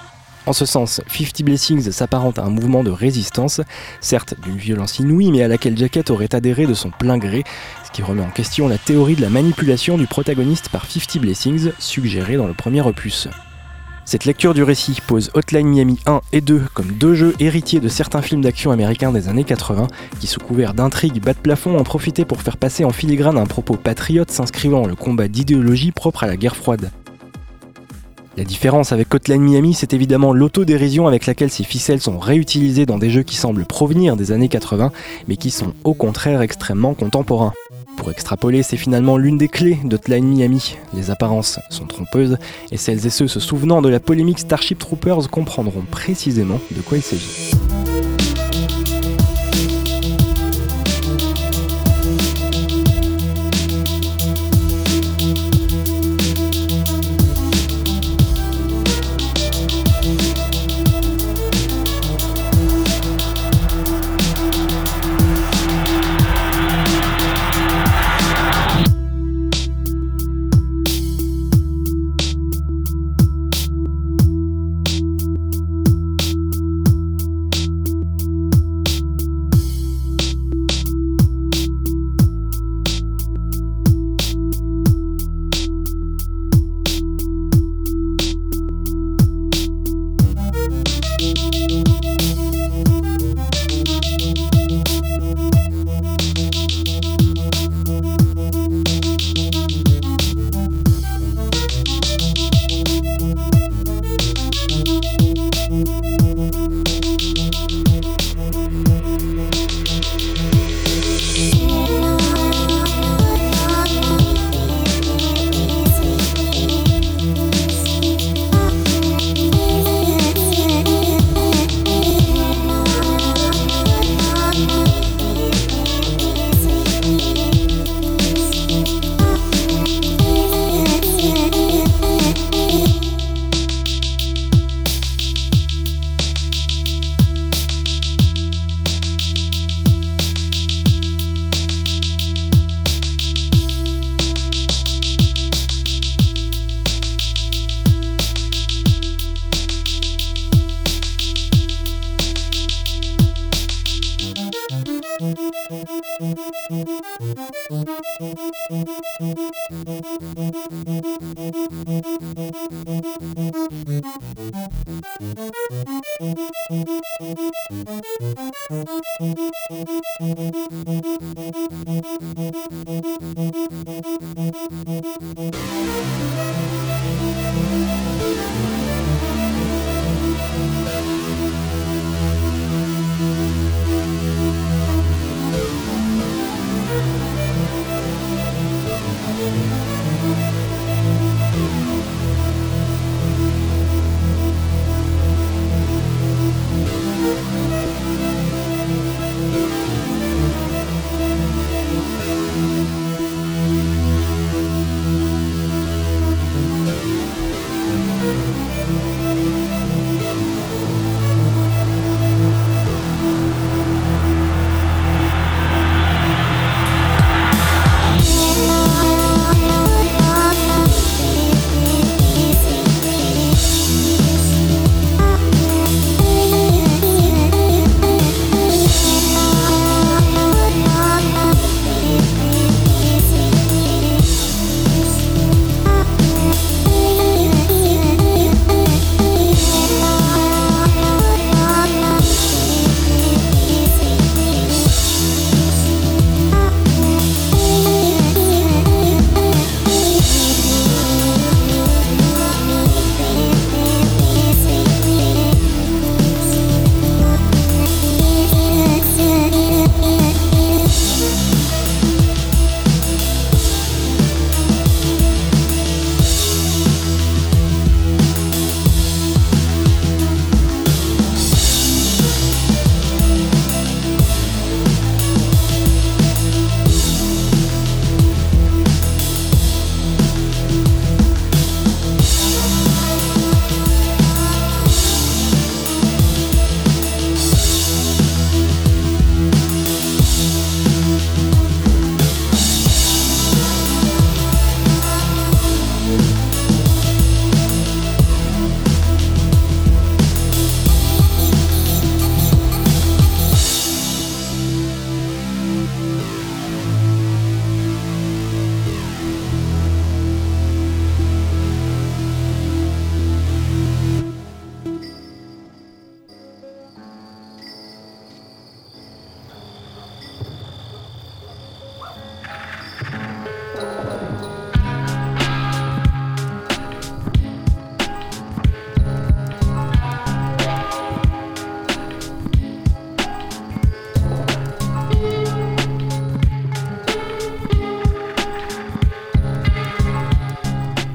En 0.46 0.52
ce 0.52 0.66
sens, 0.66 1.00
50 1.08 1.42
Blessings 1.42 1.90
s'apparente 1.90 2.38
à 2.38 2.44
un 2.44 2.50
mouvement 2.50 2.84
de 2.84 2.92
résistance, 2.92 3.60
certes 4.00 4.34
d'une 4.40 4.56
violence 4.56 5.00
inouïe, 5.00 5.32
mais 5.32 5.42
à 5.42 5.48
laquelle 5.48 5.76
Jacket 5.76 6.10
aurait 6.10 6.32
adhéré 6.32 6.66
de 6.66 6.74
son 6.74 6.90
plein 6.90 7.18
gré, 7.18 7.42
ce 7.84 7.90
qui 7.90 8.02
remet 8.02 8.22
en 8.22 8.30
question 8.30 8.68
la 8.68 8.78
théorie 8.78 9.16
de 9.16 9.22
la 9.22 9.30
manipulation 9.30 9.98
du 9.98 10.06
protagoniste 10.06 10.68
par 10.68 10.86
50 10.86 11.18
Blessings 11.22 11.72
suggérée 11.80 12.36
dans 12.36 12.46
le 12.46 12.54
premier 12.54 12.82
opus. 12.82 13.28
Cette 14.06 14.26
lecture 14.26 14.52
du 14.52 14.62
récit 14.62 15.00
pose 15.06 15.30
Hotline 15.32 15.66
Miami 15.66 15.98
1 16.04 16.20
et 16.32 16.42
2 16.42 16.62
comme 16.74 16.92
deux 16.92 17.14
jeux 17.14 17.34
héritiers 17.40 17.80
de 17.80 17.88
certains 17.88 18.20
films 18.20 18.42
d'action 18.42 18.70
américains 18.70 19.12
des 19.12 19.28
années 19.28 19.44
80 19.44 19.88
qui, 20.20 20.26
sous 20.26 20.40
couvert 20.40 20.74
d'intrigues 20.74 21.22
bas 21.22 21.32
de 21.32 21.38
plafond, 21.38 21.78
ont 21.78 21.84
profité 21.84 22.26
pour 22.26 22.42
faire 22.42 22.58
passer 22.58 22.84
en 22.84 22.90
filigrane 22.90 23.38
un 23.38 23.46
propos 23.46 23.76
patriote 23.76 24.30
s'inscrivant 24.30 24.86
le 24.86 24.94
combat 24.94 25.28
d'idéologie 25.28 25.90
propre 25.90 26.24
à 26.24 26.26
la 26.26 26.36
guerre 26.36 26.56
froide. 26.56 26.90
La 28.36 28.44
différence 28.44 28.92
avec 28.92 29.14
Hotline 29.14 29.42
Miami, 29.42 29.74
c'est 29.74 29.94
évidemment 29.94 30.34
l'autodérision 30.34 31.06
avec 31.06 31.24
laquelle 31.24 31.50
ces 31.50 31.64
ficelles 31.64 32.00
sont 32.00 32.18
réutilisées 32.18 32.84
dans 32.84 32.98
des 32.98 33.08
jeux 33.08 33.22
qui 33.22 33.36
semblent 33.36 33.64
provenir 33.64 34.16
des 34.16 34.32
années 34.32 34.48
80, 34.48 34.92
mais 35.28 35.36
qui 35.36 35.50
sont 35.50 35.72
au 35.84 35.94
contraire 35.94 36.42
extrêmement 36.42 36.94
contemporains. 36.94 37.52
Pour 37.96 38.10
extrapoler, 38.10 38.62
c'est 38.62 38.76
finalement 38.76 39.16
l'une 39.16 39.38
des 39.38 39.48
clés 39.48 39.78
d'Hotline 39.84 40.26
Miami. 40.26 40.76
Les 40.94 41.10
apparences 41.10 41.60
sont 41.70 41.86
trompeuses, 41.86 42.36
et 42.70 42.76
celles 42.76 43.06
et 43.06 43.10
ceux 43.10 43.28
se 43.28 43.40
souvenant 43.40 43.82
de 43.82 43.88
la 43.88 44.00
polémique 44.00 44.40
Starship 44.40 44.78
Troopers 44.78 45.30
comprendront 45.30 45.84
précisément 45.90 46.60
de 46.70 46.80
quoi 46.80 46.98
il 46.98 47.02
s'agit. 47.02 47.52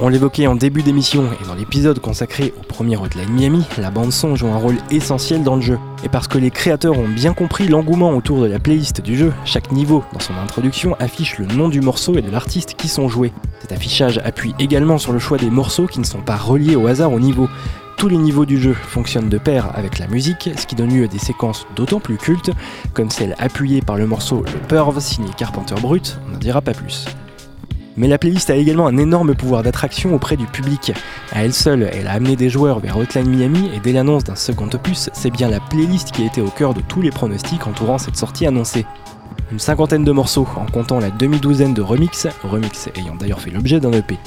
On 0.09 0.11
l'évoquait 0.11 0.47
en 0.47 0.55
début 0.55 0.81
d'émission 0.81 1.25
et 1.39 1.45
dans 1.45 1.53
l'épisode 1.53 1.99
consacré 1.99 2.51
au 2.59 2.63
premier 2.63 2.97
Hotline 2.97 3.29
Miami, 3.29 3.63
la 3.77 3.91
bande-son 3.91 4.35
joue 4.35 4.47
un 4.47 4.57
rôle 4.57 4.77
essentiel 4.89 5.43
dans 5.43 5.55
le 5.55 5.61
jeu. 5.61 5.77
Et 6.03 6.09
parce 6.09 6.27
que 6.27 6.39
les 6.39 6.49
créateurs 6.49 6.97
ont 6.97 7.07
bien 7.07 7.35
compris 7.35 7.67
l'engouement 7.67 8.09
autour 8.15 8.41
de 8.41 8.47
la 8.47 8.57
playlist 8.57 9.01
du 9.01 9.15
jeu, 9.15 9.31
chaque 9.45 9.71
niveau 9.71 10.03
dans 10.11 10.19
son 10.19 10.33
introduction 10.33 10.95
affiche 10.99 11.37
le 11.37 11.45
nom 11.45 11.69
du 11.69 11.79
morceau 11.79 12.17
et 12.17 12.23
de 12.23 12.31
l'artiste 12.31 12.73
qui 12.73 12.87
sont 12.87 13.07
joués. 13.07 13.31
Cet 13.61 13.71
affichage 13.71 14.19
appuie 14.25 14.55
également 14.57 14.97
sur 14.97 15.13
le 15.13 15.19
choix 15.19 15.37
des 15.37 15.51
morceaux 15.51 15.85
qui 15.85 15.99
ne 15.99 16.05
sont 16.05 16.21
pas 16.21 16.37
reliés 16.37 16.75
au 16.75 16.87
hasard 16.87 17.13
au 17.13 17.19
niveau. 17.19 17.47
Tous 17.95 18.07
les 18.07 18.17
niveaux 18.17 18.47
du 18.47 18.59
jeu 18.59 18.73
fonctionnent 18.73 19.29
de 19.29 19.37
pair 19.37 19.69
avec 19.75 19.99
la 19.99 20.07
musique, 20.07 20.49
ce 20.57 20.65
qui 20.65 20.73
donne 20.73 20.91
lieu 20.91 21.03
à 21.03 21.07
des 21.07 21.19
séquences 21.19 21.67
d'autant 21.75 21.99
plus 21.99 22.17
cultes, 22.17 22.49
comme 22.95 23.11
celle 23.11 23.35
appuyée 23.37 23.83
par 23.83 23.97
le 23.97 24.07
morceau 24.07 24.43
Le 24.43 24.59
Perv 24.67 24.99
signé 25.01 25.29
Carpenter 25.37 25.75
Brut, 25.79 26.19
on 26.27 26.31
n'en 26.31 26.39
dira 26.39 26.61
pas 26.61 26.73
plus. 26.73 27.05
Mais 27.99 28.07
la 28.07 28.17
playlist 28.17 28.49
a 28.49 28.55
également 28.55 28.87
un 28.87 28.95
énorme 28.95 29.35
pouvoir 29.35 29.61
d'attraction 29.61 30.15
auprès 30.15 30.37
du 30.37 30.45
public. 30.45 30.93
À 31.33 31.43
elle 31.43 31.53
seule, 31.53 31.89
elle 31.91 32.07
a 32.07 32.13
amené 32.13 32.37
des 32.37 32.49
joueurs 32.49 32.79
vers 32.79 32.95
Hotline 32.95 33.29
Miami 33.29 33.69
et 33.75 33.81
dès 33.81 33.91
l'annonce 33.91 34.23
d'un 34.23 34.37
second 34.37 34.69
opus, 34.73 35.09
c'est 35.11 35.29
bien 35.29 35.49
la 35.49 35.59
playlist 35.59 36.11
qui 36.11 36.23
a 36.23 36.25
été 36.25 36.39
au 36.39 36.47
cœur 36.47 36.73
de 36.73 36.79
tous 36.79 37.01
les 37.01 37.11
pronostics 37.11 37.67
entourant 37.67 37.97
cette 37.97 38.15
sortie 38.15 38.47
annoncée. 38.47 38.85
Une 39.51 39.59
cinquantaine 39.59 40.05
de 40.05 40.13
morceaux 40.13 40.47
en 40.55 40.65
comptant 40.65 41.01
la 41.01 41.09
demi-douzaine 41.09 41.73
de 41.73 41.81
remix, 41.81 42.25
remix 42.41 42.87
ayant 42.95 43.15
d'ailleurs 43.15 43.41
fait 43.41 43.51
l'objet 43.51 43.81
d'un 43.81 43.91
EP. 43.91 44.17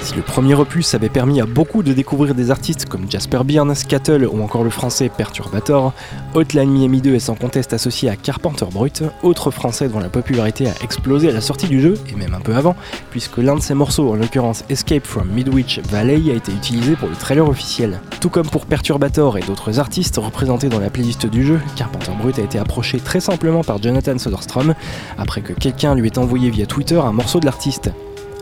Si 0.00 0.14
le 0.14 0.22
premier 0.22 0.54
opus 0.54 0.94
avait 0.94 1.08
permis 1.08 1.40
à 1.40 1.46
beaucoup 1.46 1.82
de 1.82 1.92
découvrir 1.92 2.34
des 2.34 2.50
artistes 2.50 2.86
comme 2.86 3.08
Jasper 3.08 3.40
Byrne, 3.44 3.74
Scattle 3.74 4.26
ou 4.30 4.42
encore 4.42 4.64
le 4.64 4.70
français 4.70 5.08
Perturbator, 5.08 5.92
Hotline 6.34 6.70
Miami 6.70 7.00
2 7.00 7.14
est 7.14 7.20
sans 7.20 7.34
conteste 7.34 7.72
associé 7.72 8.08
à 8.08 8.16
Carpenter 8.16 8.66
Brut, 8.72 9.04
autre 9.22 9.50
français 9.50 9.88
dont 9.88 10.00
la 10.00 10.08
popularité 10.08 10.66
a 10.66 10.74
explosé 10.82 11.28
à 11.28 11.32
la 11.32 11.40
sortie 11.40 11.68
du 11.68 11.80
jeu, 11.80 11.94
et 12.10 12.16
même 12.16 12.34
un 12.34 12.40
peu 12.40 12.54
avant, 12.54 12.74
puisque 13.10 13.38
l'un 13.38 13.54
de 13.54 13.60
ses 13.60 13.74
morceaux, 13.74 14.10
en 14.10 14.16
l'occurrence 14.16 14.64
Escape 14.68 15.06
from 15.06 15.28
Midwich 15.28 15.80
Valley, 15.90 16.30
a 16.30 16.34
été 16.34 16.52
utilisé 16.52 16.96
pour 16.96 17.08
le 17.08 17.14
trailer 17.14 17.48
officiel. 17.48 18.00
Tout 18.20 18.30
comme 18.30 18.48
pour 18.48 18.66
Perturbator 18.66 19.38
et 19.38 19.42
d'autres 19.42 19.78
artistes 19.78 20.16
représentés 20.16 20.68
dans 20.68 20.80
la 20.80 20.90
playlist 20.90 21.26
du 21.26 21.44
jeu, 21.46 21.60
Carpenter 21.76 22.12
Brut 22.18 22.38
a 22.38 22.42
été 22.42 22.58
approché 22.58 22.98
très 22.98 23.20
simplement 23.20 23.62
par 23.62 23.80
Jonathan 23.80 24.18
Soderstrom, 24.18 24.74
après 25.16 25.42
que 25.42 25.52
quelqu'un 25.52 25.94
lui 25.94 26.08
ait 26.08 26.18
envoyé 26.18 26.50
via 26.50 26.66
Twitter 26.66 26.98
un 26.98 27.12
morceau 27.12 27.38
de 27.40 27.46
l'artiste 27.46 27.90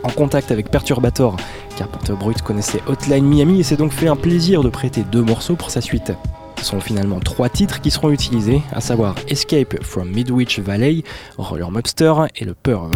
en 0.03 0.09
contact 0.09 0.51
avec 0.51 0.69
Perturbator, 0.69 1.37
car 1.77 1.87
Brut 2.17 2.41
connaissait 2.41 2.81
Hotline 2.87 3.25
Miami 3.25 3.59
et 3.59 3.63
s'est 3.63 3.77
donc 3.77 3.91
fait 3.91 4.07
un 4.07 4.15
plaisir 4.15 4.63
de 4.63 4.69
prêter 4.69 5.03
deux 5.03 5.21
morceaux 5.21 5.55
pour 5.55 5.69
sa 5.69 5.81
suite. 5.81 6.13
Ce 6.59 6.65
sont 6.65 6.79
finalement 6.79 7.19
trois 7.19 7.49
titres 7.49 7.81
qui 7.81 7.89
seront 7.89 8.11
utilisés, 8.11 8.61
à 8.71 8.81
savoir 8.81 9.15
Escape 9.27 9.83
from 9.83 10.09
Midwich 10.09 10.59
Valley, 10.59 11.03
Roller 11.37 11.71
Mobster 11.71 12.13
et 12.35 12.45
le 12.45 12.53
Perv. 12.53 12.91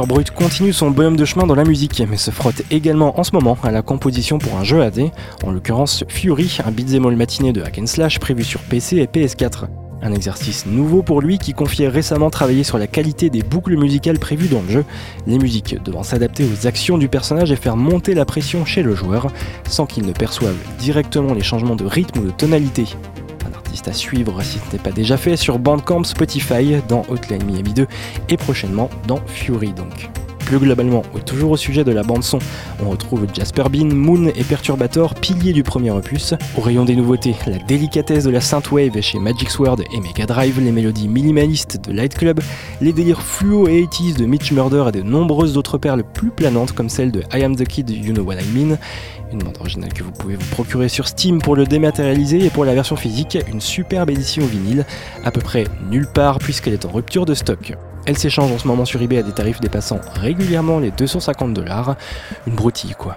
Brut 0.00 0.30
continue 0.30 0.72
son 0.72 0.90
bonhomme 0.90 1.16
de 1.16 1.24
chemin 1.26 1.46
dans 1.46 1.54
la 1.54 1.64
musique, 1.64 2.02
mais 2.08 2.16
se 2.16 2.30
frotte 2.30 2.62
également 2.70 3.20
en 3.20 3.24
ce 3.24 3.32
moment 3.32 3.58
à 3.62 3.70
la 3.70 3.82
composition 3.82 4.38
pour 4.38 4.56
un 4.56 4.64
jeu 4.64 4.82
AD, 4.82 5.10
en 5.44 5.50
l'occurrence 5.50 6.04
Fury, 6.08 6.58
un 6.64 6.70
beat'em 6.70 7.04
all 7.04 7.14
matiné 7.14 7.52
de 7.52 7.62
hack 7.62 7.78
slash 7.84 8.18
prévu 8.18 8.42
sur 8.42 8.60
PC 8.60 8.96
et 8.96 9.06
PS4. 9.06 9.66
Un 10.02 10.12
exercice 10.12 10.64
nouveau 10.66 11.02
pour 11.02 11.20
lui 11.20 11.38
qui 11.38 11.52
confiait 11.52 11.88
récemment 11.88 12.30
travailler 12.30 12.64
sur 12.64 12.78
la 12.78 12.86
qualité 12.86 13.28
des 13.28 13.42
boucles 13.42 13.76
musicales 13.76 14.18
prévues 14.18 14.48
dans 14.48 14.62
le 14.62 14.68
jeu, 14.68 14.84
les 15.26 15.38
musiques 15.38 15.76
devant 15.84 16.02
s'adapter 16.02 16.44
aux 16.44 16.66
actions 16.66 16.96
du 16.96 17.08
personnage 17.08 17.52
et 17.52 17.56
faire 17.56 17.76
monter 17.76 18.14
la 18.14 18.24
pression 18.24 18.64
chez 18.64 18.82
le 18.82 18.94
joueur, 18.94 19.28
sans 19.68 19.84
qu'il 19.84 20.06
ne 20.06 20.12
perçoive 20.12 20.56
directement 20.78 21.34
les 21.34 21.42
changements 21.42 21.76
de 21.76 21.84
rythme 21.84 22.20
ou 22.20 22.24
de 22.24 22.30
tonalité. 22.30 22.86
À 23.86 23.92
suivre 23.92 24.42
si 24.42 24.58
ce 24.58 24.72
n'est 24.76 24.82
pas 24.82 24.92
déjà 24.92 25.16
fait 25.16 25.36
sur 25.36 25.58
Bandcamp, 25.58 26.04
Spotify, 26.04 26.76
dans 26.88 27.04
Hotline 27.08 27.42
Miami 27.44 27.72
2 27.72 27.86
et 28.28 28.36
prochainement 28.36 28.88
dans 29.08 29.20
Fury 29.26 29.72
donc. 29.72 30.08
Plus 30.52 30.58
globalement, 30.58 31.02
toujours 31.24 31.52
au 31.52 31.56
sujet 31.56 31.82
de 31.82 31.92
la 31.92 32.02
bande-son, 32.02 32.38
on 32.84 32.90
retrouve 32.90 33.26
Jasper 33.32 33.64
Bean, 33.70 33.86
Moon 33.86 34.26
et 34.36 34.44
Perturbator, 34.44 35.14
piliers 35.14 35.54
du 35.54 35.62
premier 35.62 35.90
opus. 35.90 36.34
Au 36.58 36.60
rayon 36.60 36.84
des 36.84 36.94
nouveautés, 36.94 37.34
la 37.46 37.56
délicatesse 37.56 38.24
de 38.24 38.30
la 38.30 38.42
synthwave 38.42 39.00
chez 39.00 39.18
Magic 39.18 39.48
Sword 39.48 39.80
et 39.80 40.00
Mega 40.00 40.26
Drive, 40.26 40.60
les 40.60 40.70
mélodies 40.70 41.08
minimalistes 41.08 41.82
de 41.82 41.90
Light 41.94 42.14
Club, 42.14 42.40
les 42.82 42.92
délires 42.92 43.22
fluo 43.22 43.66
et 43.66 43.86
80 43.90 44.18
de 44.18 44.26
Mitch 44.26 44.52
Murder 44.52 44.84
et 44.88 44.92
de 44.92 45.00
nombreuses 45.00 45.56
autres 45.56 45.78
perles 45.78 46.04
plus 46.04 46.28
planantes 46.28 46.72
comme 46.72 46.90
celle 46.90 47.12
de 47.12 47.22
I 47.32 47.44
Am 47.44 47.56
the 47.56 47.66
Kid, 47.66 47.88
You 47.88 48.12
Know 48.12 48.22
What 48.22 48.34
I 48.34 48.46
Mean. 48.54 48.76
Une 49.32 49.38
bande 49.38 49.56
originale 49.58 49.94
que 49.94 50.02
vous 50.02 50.12
pouvez 50.12 50.36
vous 50.36 50.50
procurer 50.50 50.90
sur 50.90 51.08
Steam 51.08 51.40
pour 51.40 51.56
le 51.56 51.64
dématérialiser 51.64 52.44
et 52.44 52.50
pour 52.50 52.66
la 52.66 52.74
version 52.74 52.96
physique, 52.96 53.38
une 53.50 53.62
superbe 53.62 54.10
édition 54.10 54.44
vinyle, 54.44 54.84
à 55.24 55.30
peu 55.30 55.40
près 55.40 55.64
nulle 55.90 56.08
part 56.08 56.40
puisqu'elle 56.40 56.74
est 56.74 56.84
en 56.84 56.90
rupture 56.90 57.24
de 57.24 57.32
stock. 57.32 57.72
Elle 58.04 58.18
s'échange 58.18 58.50
en 58.50 58.58
ce 58.58 58.66
moment 58.66 58.84
sur 58.84 59.00
eBay 59.00 59.18
à 59.18 59.22
des 59.22 59.32
tarifs 59.32 59.60
dépassant 59.60 60.00
régulièrement 60.14 60.80
les 60.80 60.90
250 60.90 61.54
dollars. 61.54 61.96
Une 62.46 62.54
broutille 62.54 62.94
quoi. 62.94 63.16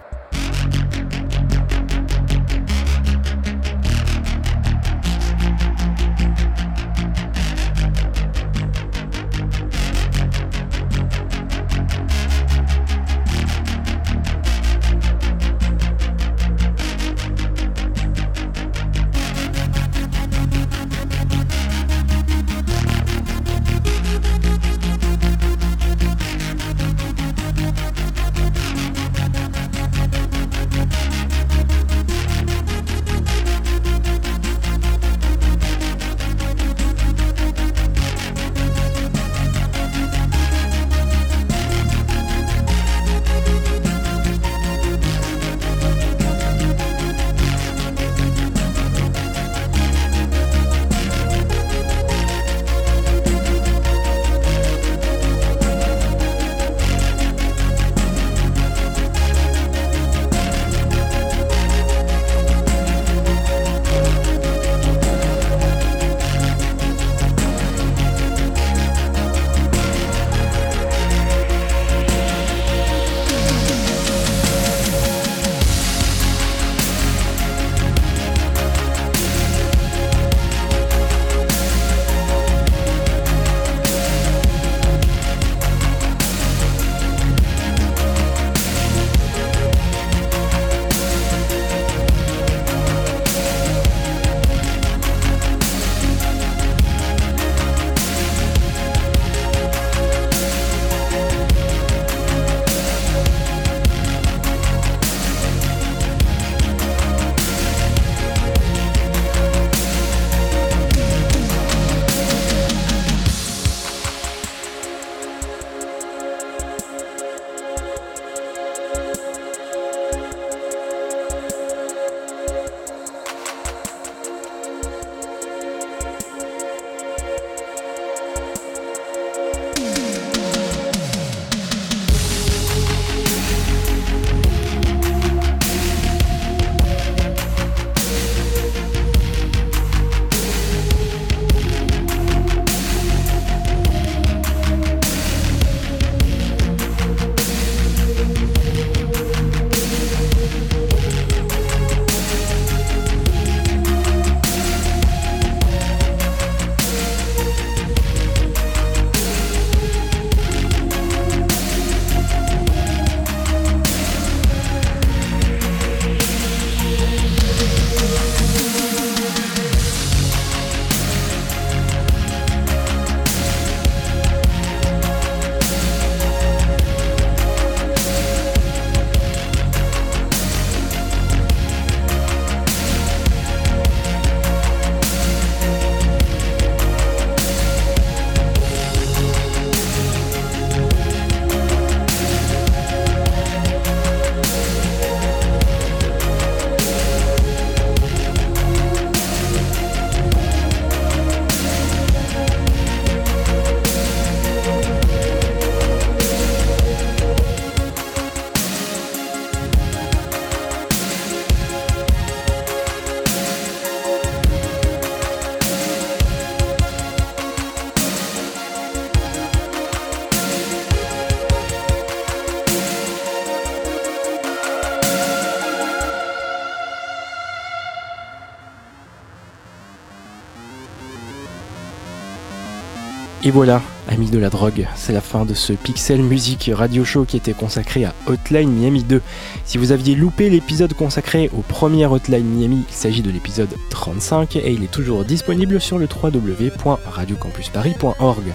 Et 233.48 233.52
voilà, 233.52 233.84
amis 234.08 234.32
de 234.32 234.39
la 234.39 234.50
drogue, 234.50 234.88
c'est 234.96 235.14
la 235.14 235.22
fin 235.22 235.46
de 235.46 235.54
ce 235.54 235.72
Pixel 235.72 236.24
Music 236.24 236.72
Radio 236.74 237.06
Show 237.06 237.26
qui 237.26 237.38
était 237.38 237.54
consacré 237.54 238.04
à 238.04 238.16
Hotline 238.26 238.72
Miami 238.72 239.04
2. 239.04 239.22
Si 239.66 239.78
vous 239.78 239.91
aviez 239.91 240.16
loupé 240.16 240.50
l'épisode 240.50 240.96
consacré 240.96 241.52
au 241.56 241.62
premier 241.62 242.08
Hotline 242.08 242.43
Miami, 242.43 242.86
il 242.89 242.96
s'agit 242.96 243.22
de 243.22 243.30
l'épisode 243.30 243.70
35 243.91 244.56
et 244.56 244.72
il 244.72 244.84
est 244.84 244.91
toujours 244.91 245.26
disponible 245.26 245.80
sur 245.80 246.00
le 246.00 246.08
www.radiocampusparis.org. 246.08 248.46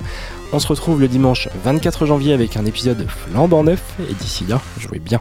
On 0.52 0.58
se 0.58 0.66
retrouve 0.66 1.00
le 1.00 1.06
dimanche 1.06 1.48
24 1.62 2.06
janvier 2.06 2.32
avec 2.32 2.56
un 2.56 2.66
épisode 2.66 3.06
flambant 3.08 3.62
neuf 3.62 3.94
et 4.10 4.14
d'ici 4.14 4.44
là, 4.48 4.60
jouez 4.76 4.98
bien. 4.98 5.20